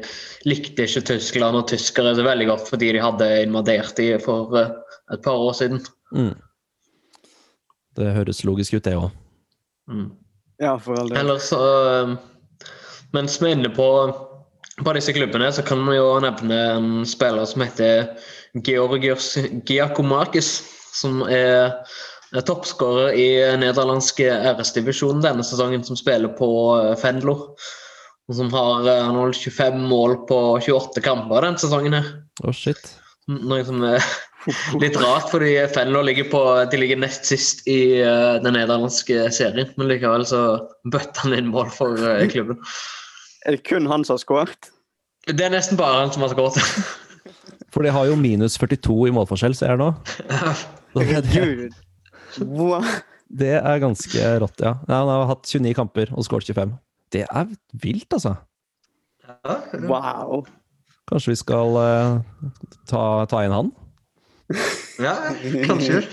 [0.48, 4.74] likte ikke Tyskland og tyskere så veldig godt fordi de hadde invadert dem for eh,
[5.14, 5.84] et par år siden.
[6.16, 6.34] Mm.
[7.98, 9.10] Det høres logisk ut, det òg.
[9.92, 10.12] Mm.
[10.62, 11.20] Ja, for all del.
[11.20, 12.14] Ellers eh,
[13.14, 13.88] Mens vi er inne på,
[14.82, 18.08] på disse klubbene, så kan vi jo nevne en spiller som heter
[18.66, 19.36] Georgios
[19.70, 20.56] Giacomakis,
[20.98, 21.76] som er
[22.42, 23.28] toppskårer i
[23.62, 26.50] nederlandske RS-divisjonen denne sesongen, som spiller på
[26.98, 27.04] Fendler.
[27.04, 27.38] Fendlo.
[28.32, 31.98] Og som har han 25 mål på 28 kamper denne sesongen.
[31.98, 32.12] her.
[32.44, 32.80] Oh, shit.
[33.28, 34.04] Noe som er
[34.84, 36.42] litt rart, fordi Fendler ligger, på,
[36.72, 39.72] de ligger nest sist i den nederlandske serien.
[39.78, 40.44] Men likevel så
[40.88, 42.00] bøtter han inn mål for
[42.34, 42.62] klubben.
[43.44, 44.72] Er det kun han som har skåret?
[45.28, 46.60] Det er nesten bare han som har skåret.
[47.72, 49.92] for de har jo minus 42 i målforskjell, ser jeg nå.
[53.34, 54.76] Det er ganske rått, ja.
[54.90, 56.74] Han har hatt 29 kamper og skåret 25.
[57.14, 57.48] Det er
[57.82, 58.36] vilt, altså.
[59.88, 60.44] Wow.
[61.10, 62.20] Kanskje vi skal uh,
[62.90, 63.72] ta, ta, inn han?
[65.02, 65.16] Ja,
[65.68, 66.04] kanskje.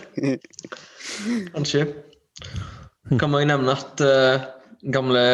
[1.55, 1.85] Kanskje.
[3.19, 4.47] Kan man jo nevne at uh,
[4.93, 5.25] gamle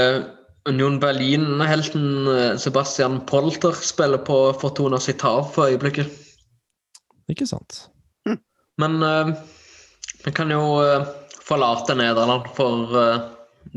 [0.66, 6.10] Union Berlin-helten uh, Sebastian Polter spiller på Fortuna Citar for øyeblikket.
[7.30, 7.86] Ikke sant.
[8.78, 9.00] Men
[10.26, 11.06] vi kan jo uh,
[11.46, 13.28] forlate Nederland for uh,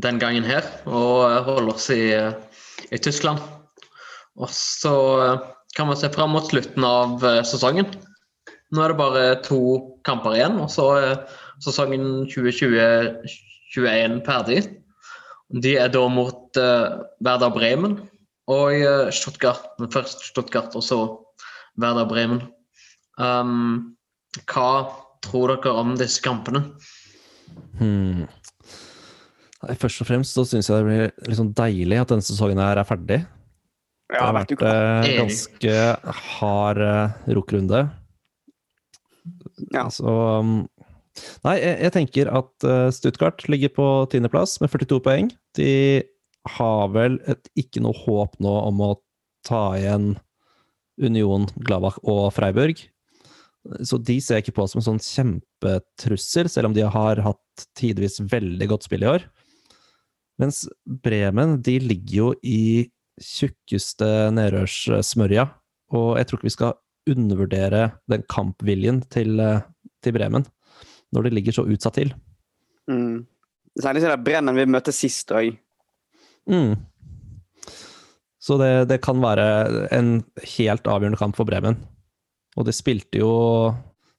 [0.02, 2.10] den gangen her og uh, holde oss i,
[2.90, 3.38] i Tyskland.
[4.40, 4.94] Og så
[5.76, 7.90] kan vi se fram mot slutten av sesongen.
[8.72, 9.60] Nå er det bare to
[10.08, 11.18] kamper igjen, og så er
[11.66, 14.62] sesongen 2020-2021 ferdig.
[15.60, 17.98] De er da mot Werder Bremen
[18.48, 19.68] og Stuttgart.
[19.82, 21.02] Men først Stuttgart, og så
[21.76, 22.46] Werder Bremen.
[23.20, 23.98] Um,
[24.48, 24.72] hva
[25.26, 26.64] tror dere om disse kampene?
[27.80, 28.28] Hmm.
[29.80, 32.88] Først og fremst så syns jeg det blir liksom deilig at denne sesongen her er
[32.88, 33.20] ferdig.
[34.10, 35.74] Det har vært eh, ganske
[36.40, 36.80] hard
[37.30, 37.84] rokkrunde.
[39.76, 39.86] Ja.
[39.94, 40.62] Så um,
[41.44, 45.30] Nei, jeg, jeg tenker at eh, Stuttgart ligger på tiendeplass med 42 poeng.
[45.58, 45.74] De
[46.56, 48.94] har vel et, ikke noe håp nå om å
[49.48, 50.14] ta igjen
[51.00, 52.82] Union, Gladbach og Freiburg.
[53.84, 57.66] Så de ser jeg ikke på som en sånn kjempetrussel, selv om de har hatt
[57.78, 59.26] tidvis veldig godt spill i år.
[60.40, 62.88] Mens Bremen, de ligger jo i
[63.20, 65.50] tjukkeste nedrørssmørja,
[65.92, 66.78] og jeg tror ikke vi skal
[67.10, 69.66] undervurdere den kampviljen til, eh,
[70.04, 70.46] til Bremen,
[71.12, 72.14] når de ligger så utsatt til.
[72.90, 73.26] Mm.
[73.80, 75.58] Særlig siden Bremen vi møtte sist òg.
[76.50, 76.80] Mm.
[78.40, 80.24] Så det, det kan være en
[80.56, 81.76] helt avgjørende kamp for Bremen.
[82.58, 83.32] Og de spilte jo,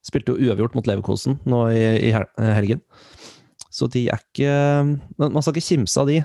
[0.05, 2.83] spilte jo uavgjort mot Leverkosen nå i, i helgen.
[3.71, 4.51] Så de er ikke
[5.19, 6.19] Man man skal ikke kimse av de.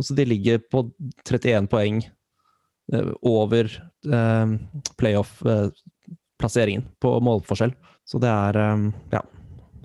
[0.00, 0.86] Altså, de ligger på
[1.28, 4.54] 31 poeng eh, over eh,
[4.98, 7.74] playoff-plasseringen på målforskjell.
[8.08, 9.22] Så det er eh, Ja.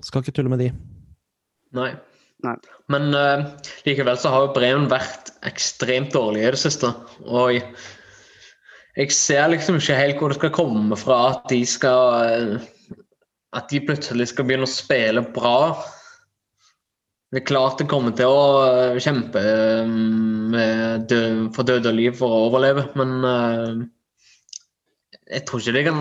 [0.02, 0.72] Skal ikke tulle med de.
[1.74, 1.90] Nei.
[2.46, 2.54] Nei.
[2.86, 3.48] Men uh,
[3.82, 6.92] likevel så har jo Bremen vært ekstremt dårlig i det siste.
[7.26, 7.58] Og
[8.98, 12.66] jeg, ser liksom ikke helt hvor det skal komme fra at de skal eh,
[13.56, 15.78] At de plutselig skal begynne å spille bra.
[17.32, 19.94] Det er klart det kommer til å eh, kjempe eh,
[20.52, 23.86] med død, for død og liv for å overleve, men uh,
[25.28, 25.98] jeg tror ikke de kan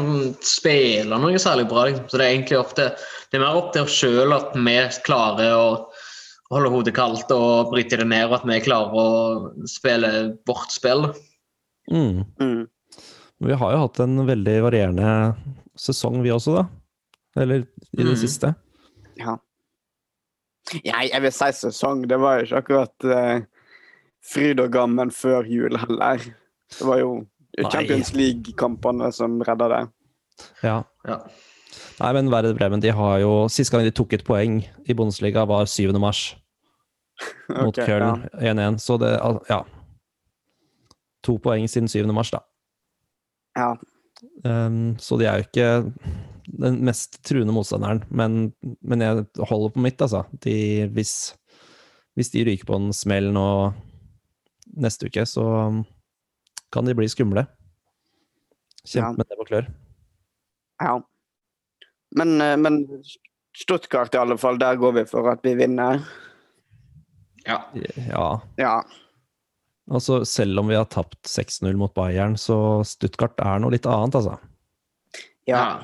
[0.47, 1.87] spille noe særlig bra.
[1.87, 2.05] Liksom.
[2.07, 4.77] Så det er egentlig opp til det er mer opp til oss sjøl at vi
[5.07, 5.67] klarer å
[6.53, 10.11] holde hodet kaldt og bryte det ned, og at vi klarer å spille
[10.47, 11.09] vårt spill.
[11.91, 12.23] Mm.
[12.39, 12.63] Mm.
[13.39, 15.09] Men Vi har jo hatt en veldig varierende
[15.77, 16.65] sesong, vi også, da.
[17.37, 18.17] Eller i det mm.
[18.17, 18.53] siste.
[19.17, 19.37] Ja.
[20.81, 22.07] ja, jeg vil si sesong.
[22.09, 23.45] Det var jo ikke akkurat eh,
[24.25, 26.23] fryd og gammen før jul heller.
[26.73, 27.11] Det var jo
[27.57, 27.69] Nei.
[27.73, 29.83] Champions League-kampene som redda det.
[30.65, 30.81] Ja.
[31.07, 31.21] Ja.
[31.97, 35.45] Nei, men Werder Bremen de har jo Sist gang de tok et poeng i Bundesliga,
[35.49, 35.89] var 7.
[35.97, 36.35] mars
[37.49, 38.77] mot okay, Köln 1-1.
[38.81, 39.15] Så det
[39.49, 39.63] Ja.
[41.25, 42.05] To poeng siden 7.
[42.13, 42.43] mars, da.
[43.57, 43.71] Ja.
[44.45, 45.67] Um, så de er jo ikke
[46.47, 50.23] den mest truende motstanderen, men, men jeg holder på mitt, altså.
[50.45, 51.35] De, hvis,
[52.17, 53.47] hvis de ryker på en smell nå
[54.77, 55.45] neste uke, så
[56.73, 57.45] kan de bli skumle.
[57.47, 57.53] Ja.
[58.87, 59.69] Kjempe med nebb og klør.
[60.81, 60.97] ja.
[62.15, 62.85] Men, eh, men
[63.57, 65.99] Stuttgart i alle fall, der går vi for at vi vinner.
[67.43, 67.57] Ja.
[67.73, 68.27] Ja.
[68.55, 68.75] Ja.
[69.87, 72.57] Altså, selv om vi har tapt 6-0 mot Bayern, så
[72.87, 74.35] Stuttgart er noe litt annet, altså.
[75.47, 75.79] ja.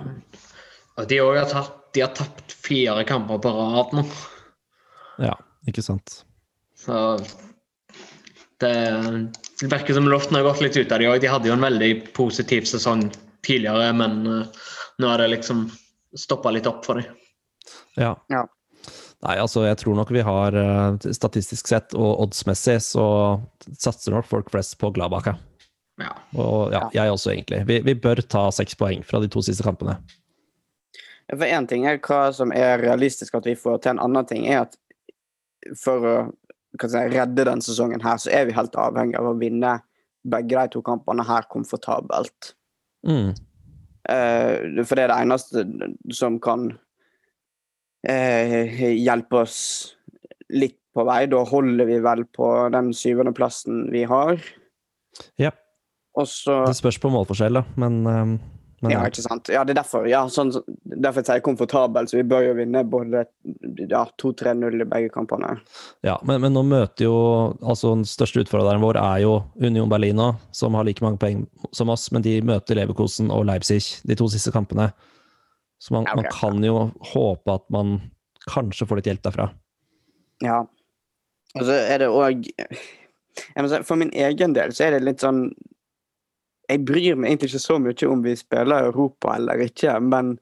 [0.99, 4.03] Og de òg har, tatt- de har tapt fire kamper på rad nå.
[5.23, 5.33] Ja,
[5.65, 6.19] ikke sant.
[6.77, 7.17] Så
[8.61, 8.73] det,
[9.61, 11.17] det virker som luften har gått litt ut av de òg.
[11.23, 13.07] De hadde jo en veldig positiv sesong
[13.43, 14.67] tidligere, men uh,
[15.01, 15.65] nå har det liksom
[16.19, 17.09] stoppa litt opp for dem.
[17.97, 18.13] Ja.
[18.29, 18.43] Ja.
[19.23, 23.05] Nei, altså, jeg tror nok vi har eh, statistisk sett og oddsmessig så
[23.71, 25.31] satser nok folk flest på Gladbach.
[25.31, 25.39] ja.
[26.01, 26.13] Ja.
[26.33, 27.61] Og ja, jeg også, egentlig.
[27.69, 29.99] Vi, vi bør ta seks poeng fra de to siste kampene.
[31.29, 34.47] For én ting er hva som er realistisk at vi får til, en annen ting
[34.49, 34.77] er at
[35.79, 36.17] for å
[36.89, 39.77] si, redde den sesongen her, så er vi helt avhengig av å vinne
[40.27, 42.53] begge de to kampene her komfortabelt.
[43.07, 43.31] Mm.
[44.09, 45.65] Eh, for det er det eneste
[46.15, 46.71] som kan
[48.07, 49.59] eh, hjelpe oss
[50.53, 51.25] litt på vei.
[51.31, 54.41] Da holder vi vel på den syvendeplassen vi har.
[55.41, 55.53] Ja.
[56.13, 58.25] Også, Det spørs på målforskjell, da, men, eh,
[58.83, 59.49] men Ja, ikke sant.
[59.49, 60.05] Ja, det er derfor.
[60.05, 60.51] Ja, sånn,
[60.85, 63.23] derfor sier komfortabel, så vi bør jo vinne både
[63.89, 65.55] ja, 2-3-0 i begge kampene.
[66.05, 67.15] Ja, men, men nå møter jo
[67.63, 71.47] altså Den største utfordreren vår er jo Union Berlin nå, som har like mange poeng
[71.71, 74.91] som oss, men de møter Leverkosen og Leipzig de to siste kampene.
[75.83, 76.21] Så man, Ja, ok.
[76.21, 76.75] man kan jo
[77.13, 77.97] håpe at man
[78.47, 79.49] kanskje får litt hjelp derfra.
[80.43, 80.61] Ja.
[81.57, 82.47] Og så er det òg
[83.85, 85.43] For min egen del så er det litt sånn
[86.69, 90.37] Jeg bryr meg egentlig ikke så mye om vi spiller Europa eller ikke, men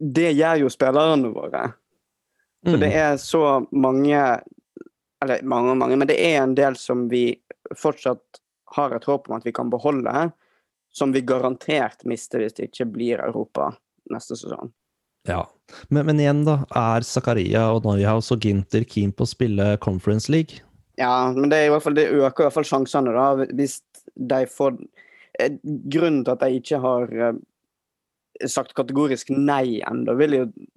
[0.00, 1.66] det gjør jo spillerne våre.
[2.64, 2.80] Så Mm.
[2.80, 4.16] det er så mange
[5.22, 7.36] Eller mange og mange, men det er en del som vi
[7.76, 8.40] fortsatt
[8.76, 10.32] har et håp om at vi kan beholde,
[10.92, 13.74] som vi garantert mister hvis det ikke blir Europa
[14.14, 14.72] neste sesong.
[15.28, 15.42] Ja.
[15.92, 16.62] Men, men igjen, da.
[16.76, 20.62] Er Zakaria og Neuhaus og Ginter keen på å spille Conference League?
[21.00, 23.78] Ja, men det, fall, det øker i hvert fall sjansene, da, hvis
[24.16, 24.74] de får
[25.40, 27.38] eh, Grunnen til at de ikke har eh,
[28.48, 30.68] sagt kategorisk nei ennå, vil jeg jo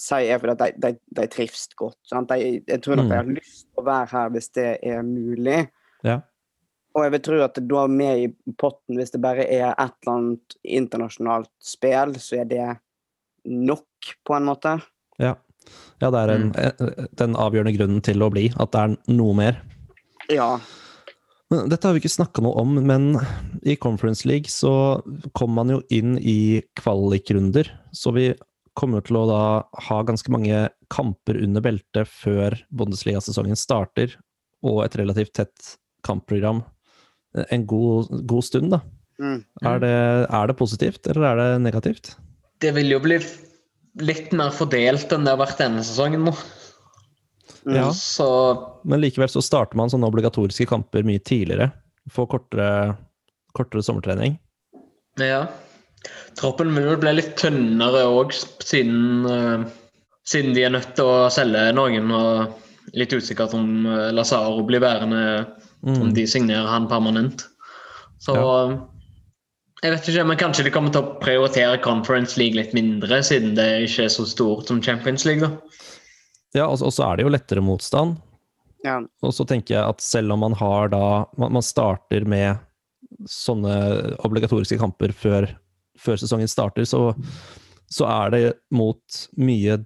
[0.00, 1.98] si er fordi at de, de, de trives godt.
[2.08, 2.30] Sant?
[2.30, 3.10] De, jeg tror nok Mm.
[3.10, 5.58] de har lyst til å være her hvis det er mulig.
[6.06, 6.20] Ja.
[6.92, 8.26] Og jeg vil tro at da med i
[8.60, 12.66] potten, hvis det bare er et eller annet internasjonalt spill, så er det
[13.48, 13.86] nok,
[14.26, 14.76] på en måte.
[15.22, 15.34] Ja.
[16.02, 17.08] ja, det er en, mm.
[17.18, 19.60] den avgjørende grunnen til å bli, at det er noe mer.
[20.32, 20.54] Ja.
[21.52, 23.10] Men Dette har vi ikke snakka noe om, men
[23.68, 25.02] i Conference League så
[25.36, 27.68] kom man jo inn i kvalikrunder.
[27.92, 28.30] Så vi
[28.78, 29.42] kommer til å da
[29.88, 34.16] ha ganske mange kamper under beltet før Bundesliga-sesongen starter,
[34.64, 35.74] og et relativt tett
[36.06, 36.62] kampprogram
[37.32, 38.82] en god, god stund, da.
[39.22, 39.38] Mm.
[39.62, 39.94] Er det,
[40.26, 42.14] er det positivt, eller er det negativt?
[42.62, 43.18] Det vil jo bli
[44.00, 46.34] litt mer fordelt enn det har vært denne sesongen nå.
[47.66, 47.76] Mm.
[47.76, 47.88] Ja.
[47.94, 48.26] Så
[48.88, 51.70] Men likevel så starter man sånne obligatoriske kamper mye tidligere.
[52.10, 52.70] Får kortere,
[53.56, 54.38] kortere sommertrening.
[55.20, 55.46] ja.
[56.34, 59.62] Troppen vil vel bli litt tynnere òg, siden, uh,
[60.26, 62.08] siden de er nødt til å selge noen.
[62.10, 65.44] Og litt usikkert om uh, Lazaro blir værende,
[65.82, 66.14] om Mm.
[66.14, 67.46] de signerer han permanent.
[68.22, 68.34] Så
[69.82, 73.56] jeg vet ikke, men kanskje de kommer til å prioritere Conference League litt mindre, siden
[73.56, 75.56] det ikke er så stort som Champions League, da.
[76.54, 78.20] Ja, og så- og så er det jo lettere motstand.
[78.84, 78.98] Ja.
[79.22, 82.58] Og så tenker jeg at selv om man har da Man, man starter med
[83.28, 85.48] sånne obligatoriske kamper før,
[85.98, 87.14] før sesongen starter, så,
[87.90, 88.98] så er det mot
[89.36, 89.84] mye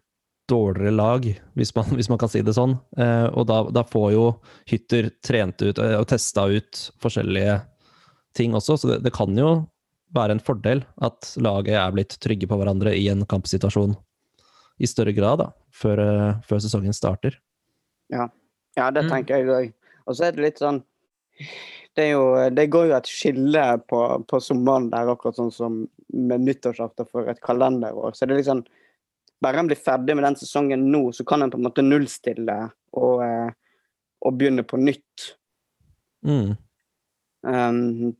[0.48, 1.26] dårligere lag,
[1.58, 2.76] hvis man, hvis man kan si det sånn.
[2.98, 4.26] Eh, og da, da får jo
[4.70, 7.60] hytter trent ut eh, og testa ut forskjellige
[8.36, 9.64] ting også, så det, det kan jo
[10.14, 13.96] være en fordel at laget er blitt trygge på hverandre i en kampsituasjon
[14.78, 17.38] i større grad da, før, eh, før sesongen starter.
[18.12, 18.28] Ja,
[18.92, 19.10] det Mm.
[19.10, 19.72] tenker jeg òg.
[20.06, 20.82] Og så er det litt sånn
[21.96, 25.78] Det, er jo, det går jo et skille på, på sommeren der, akkurat sånn som
[26.12, 28.12] med nyttårsaften for et kalenderår.
[28.12, 28.60] Så det er liksom
[29.42, 32.56] Bare en blir ferdig med den sesongen nå, så kan en på en måte nullstille
[32.96, 33.50] og, eh,
[34.24, 35.26] og begynne på nytt.
[36.26, 36.54] Mm.
[37.46, 38.14] Um,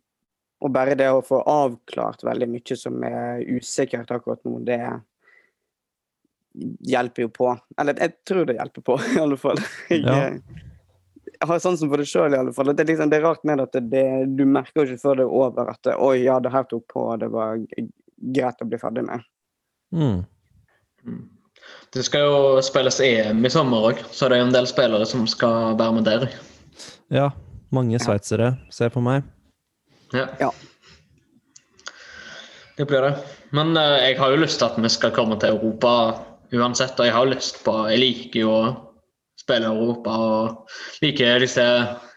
[0.61, 4.81] og bare det å få avklart veldig mye som er usikkert akkurat nå, det
[6.89, 7.51] hjelper jo på.
[7.81, 9.61] Eller jeg tror det hjelper på, i alle fall.
[9.91, 10.31] Jeg, Ja.
[11.27, 12.73] jeg har sansen for det sjøl, i alle fall.
[12.73, 14.07] Det er, liksom, det er rart med at det,
[14.37, 17.09] du merker jo ikke før det er over at Oi, ja, det her tok på,
[17.21, 17.61] det var
[18.37, 19.27] greit å bli ferdig med.
[19.93, 20.25] Mm.
[21.95, 25.25] Det skal jo spilles EM i sommer òg, så det er en del spillere som
[25.31, 26.29] skal være med der.
[27.15, 27.31] Ja,
[27.75, 29.25] mange sveitsere, ser på meg.
[30.15, 30.27] Ja.
[30.41, 30.51] Ja.
[32.77, 33.15] Det blir det.
[33.57, 35.93] Men uh, jeg har jo lyst til at vi skal komme til Europa
[36.53, 36.99] uansett.
[37.01, 38.75] Og jeg har lyst på Jeg liker jo å
[39.41, 41.65] spille Europa og liker disse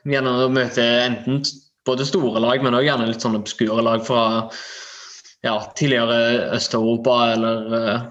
[0.09, 1.41] Gjerne å møte enten
[1.85, 4.23] både store lag, men òg gjerne litt sånne obskure lag fra
[5.43, 8.05] ja, tidligere Øst-Europa eller eh,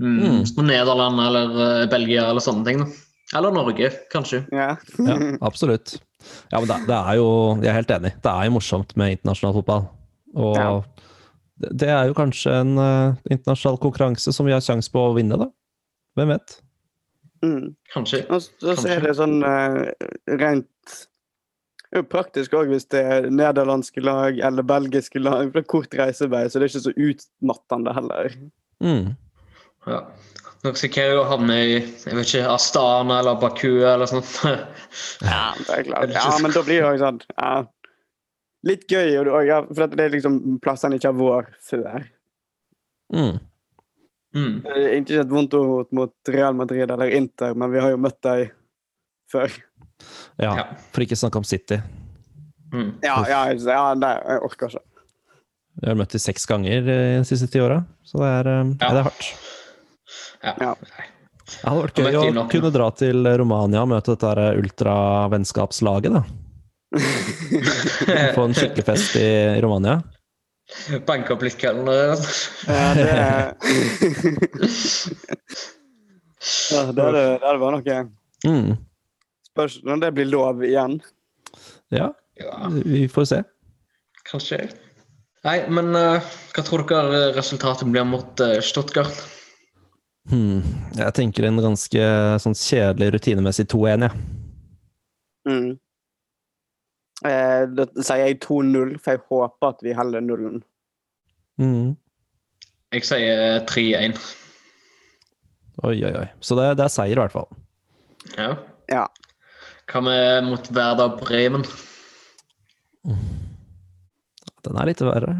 [0.00, 2.82] mm, Nederland eller eh, Belgia eller sånne ting.
[2.84, 3.38] da.
[3.38, 4.44] Eller Norge, kanskje.
[4.54, 4.76] Ja.
[5.02, 5.96] Ja, absolutt.
[6.52, 7.26] Ja, men det, det er jo
[7.62, 8.12] Jeg er helt enig.
[8.22, 9.88] Det er jo morsomt med internasjonal fotball.
[10.36, 10.68] Og Ja.
[11.62, 15.14] det, det er jo kanskje en uh, internasjonal konkurranse som vi har sjanse på å
[15.16, 15.50] vinne, da.
[16.16, 16.56] Hvem vet?
[17.44, 17.74] Mm.
[17.92, 18.22] Kanskje.
[18.30, 18.94] Og så så Kanskje.
[18.96, 19.82] er det sånn uh,
[20.40, 20.96] rent
[21.96, 25.46] jo praktisk òg hvis det er nederlandske lag eller belgiske lag.
[25.50, 28.34] For det er kort reisevei, så det er ikke så utmattende heller.
[28.82, 29.14] Mm.
[29.86, 30.00] Ja.
[30.64, 34.30] Nå risikerer jo å havne i jeg vet ikke, Astana eller Baku eller sånt.
[35.22, 36.14] Ja, det er klart.
[36.16, 37.50] Ja, men da blir det òg sånn ja.
[38.66, 39.12] Litt gøy,
[39.76, 42.06] for det er liksom plassene ikke har vært før.
[43.14, 43.36] Mm.
[44.36, 44.54] Mm.
[44.64, 48.00] Det er Ikke et vondt ord mot Real Madrid eller Inter, men vi har jo
[48.02, 48.48] møtt dem
[49.30, 49.54] før.
[50.42, 50.64] Ja, Ja.
[50.92, 51.78] for ikke snakke om City.
[52.72, 52.90] Mm.
[53.04, 54.82] Ja, ja, ja nei, jeg orker ikke.
[55.76, 58.64] Vi har møtt dem seks ganger eh, de siste ti åra, så det er, eh,
[58.80, 58.88] Ja.
[58.90, 59.30] det er hardt.
[60.46, 60.54] Ja.
[60.60, 60.72] Ja.
[61.46, 66.22] Det hadde vært gøy å kunne dra til Romania og møte dette ultravennskapslaget, da.
[68.36, 69.28] Få en skikkelig fest i
[69.62, 70.00] Romania.
[71.06, 72.16] Banke opp litt kelnere.
[72.66, 73.06] Ja, det
[76.72, 77.98] ja, det hadde vært noe.
[78.46, 78.72] Mm.
[79.52, 80.98] Spørs når det blir lov igjen.
[81.94, 83.38] Ja, Ja, vi får se.
[84.26, 84.58] kanskje.
[85.46, 86.18] Nei, men uh,
[86.52, 89.14] hva tror dere resultatet blir mot uh, Stuttgart?
[90.30, 90.62] Hmm.
[90.96, 92.06] Jeg tenker en ganske
[92.42, 94.24] sånn kjedelig rutinemessig 2-1, jeg.
[95.46, 95.68] Mm.
[97.26, 100.58] Eh, da sier jeg 2-0, for jeg håper at vi holder nullen.
[101.62, 101.94] Mm.
[102.94, 104.18] Jeg sier 3-1.
[105.84, 106.26] Oi, oi, oi.
[106.40, 107.48] Så det, det er seier, i hvert fall.
[108.36, 108.50] Ja.
[108.90, 109.04] Ja.
[109.86, 111.62] Hva med mot Werder Bremen?
[114.66, 115.36] Den er litt verre.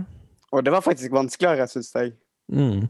[0.55, 2.13] Og det var faktisk vanskeligere, syns jeg.
[2.53, 2.87] Mm.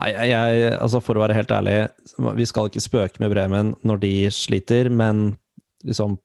[0.00, 1.76] Nei, jeg, altså for å være helt ærlig,
[2.38, 5.30] vi skal ikke spøke med Bremen når de sliter, men
[5.86, 6.16] liksom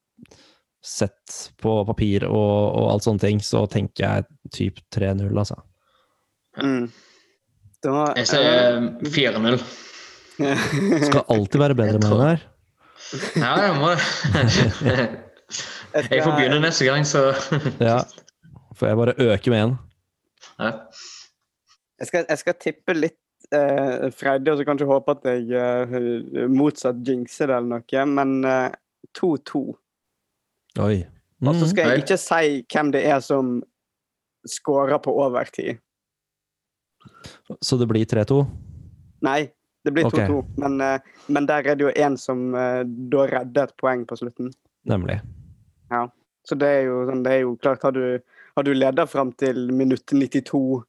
[0.83, 5.55] sett på papir og, og alt sånne ting, så tenker jeg typ 3-0, altså.
[6.59, 6.89] Mm.
[7.83, 8.81] Da, Jeg sier
[9.15, 9.59] 4-0.
[11.07, 12.43] Skal alltid være bedre med den her.
[13.37, 13.89] Ja, jeg må
[15.93, 17.31] Jeg får begynne neste gang, så
[17.89, 18.01] Ja.
[18.73, 19.75] Får jeg bare øke med én?
[21.99, 23.19] Jeg skal, jeg skal tippe litt
[23.53, 28.05] eh, freidig, og så kan ikke håpe at jeg eh, motsatt jinxer det eller noe,
[28.17, 28.71] men eh,
[29.19, 29.63] 2-2.
[30.83, 31.03] Oi.
[31.43, 31.69] Og så Mm.
[31.73, 33.57] skal jeg ikke si hvem det er som
[34.47, 35.77] scorer på overtid.
[37.61, 38.41] Så det blir 3-2?
[39.23, 39.51] Nei,
[39.83, 40.15] det blir Ok.
[40.19, 44.05] 2-2, men, eh, men der er det jo en som eh, da redder et poeng
[44.07, 44.53] på slutten.
[44.87, 45.19] Nemlig.
[45.91, 46.07] Ja.
[46.47, 48.19] Så det er jo, sånn, det er jo klart, har du,
[48.57, 50.83] har du leder fram til minutt 92,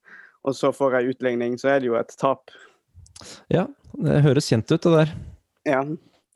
[0.45, 2.51] og så får jeg utligning, så er det jo et tap.
[3.53, 3.67] Ja,
[3.97, 5.13] det høres kjent ut, det der.
[5.65, 5.81] Ja,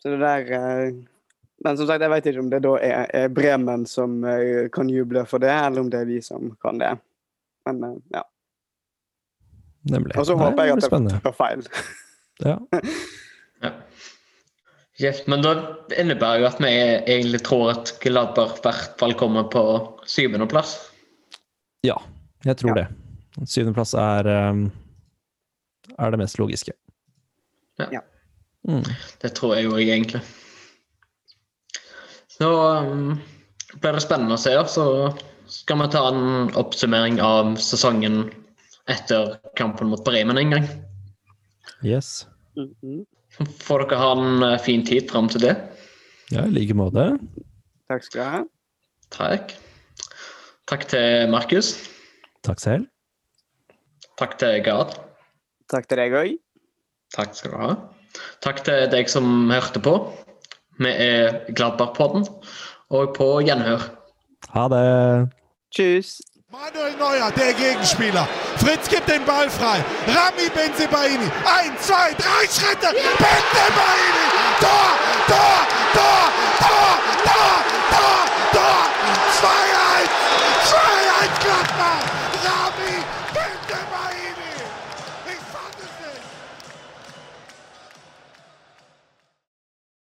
[0.03, 0.93] så det der eh,
[1.65, 4.89] Men som sagt, jeg vet ikke om det da er, er Bremen som eh, kan
[4.93, 6.93] juble for det, eller om det er vi som kan det.
[7.67, 8.23] Men eh, ja.
[9.91, 10.15] Nemlig.
[10.19, 11.67] Og så Nei, håper jeg at det jeg tar feil.
[12.47, 12.59] Ja.
[13.59, 13.73] Ja.
[15.03, 15.51] Yes, men da
[15.99, 19.63] innebærer jo at vi egentlig tror at Gladberg i hvert fall kommer på
[20.07, 20.77] syvendeplass.
[21.83, 21.97] ja,
[22.47, 22.85] jeg tror Ja.
[22.85, 22.87] det.
[23.47, 24.67] Syvendeplass er, um,
[25.99, 26.75] er det mest logiske.
[27.79, 27.89] Ja.
[27.99, 28.05] Ja.
[28.69, 28.85] Mm.
[29.23, 30.23] Det tror jeg jo jeg egentlig.
[32.39, 32.49] Så
[32.83, 33.19] um,
[33.79, 34.55] blir det spennende å se.
[34.71, 34.87] Så
[35.49, 38.27] skal vi ta en oppsummering av sesongen
[38.91, 40.69] etter kampen mot Bremen en gang.
[41.85, 42.27] Yes.
[42.59, 43.05] Mhm.
[43.63, 45.55] Får dere ha en eh, fin tid fram til det.
[46.33, 47.05] Ja, i like måte.
[47.89, 48.41] Takk skal du ha.
[49.15, 49.53] Takk.
[50.69, 51.77] Takk til Markus.
[52.45, 52.89] Takk selv.
[54.19, 54.97] Takk til Gard.
[55.71, 56.33] Takk til deg òg.
[57.15, 57.75] Takk skal du ha.
[58.43, 59.95] Takk til deg som hørte på.
[60.79, 62.27] Vi er Gladbach-podden,
[62.91, 63.85] og på gjenhør.
[64.55, 64.83] Ha det!
[65.75, 66.19] Tschüss.
[66.51, 68.27] Manuel Neuer, der Gegenspieler.
[68.63, 69.79] Fritz gibt den Ball frei.
[70.09, 71.29] Rami Benzebaini.
[71.57, 72.91] Ein, zwei, drei Schritte.
[73.23, 74.27] Benzebaini.
[74.65, 74.91] Tor,
[75.31, 75.61] Tor,
[75.97, 76.27] Tor,
[76.65, 76.95] Tor,
[77.29, 77.59] Tor,
[77.95, 78.23] Tor,
[78.57, 78.83] Tor.
[79.43, 80.11] 2-1.
[80.73, 82.05] 2-1 Gladbach.
[82.47, 83.18] Rami Benzebaini.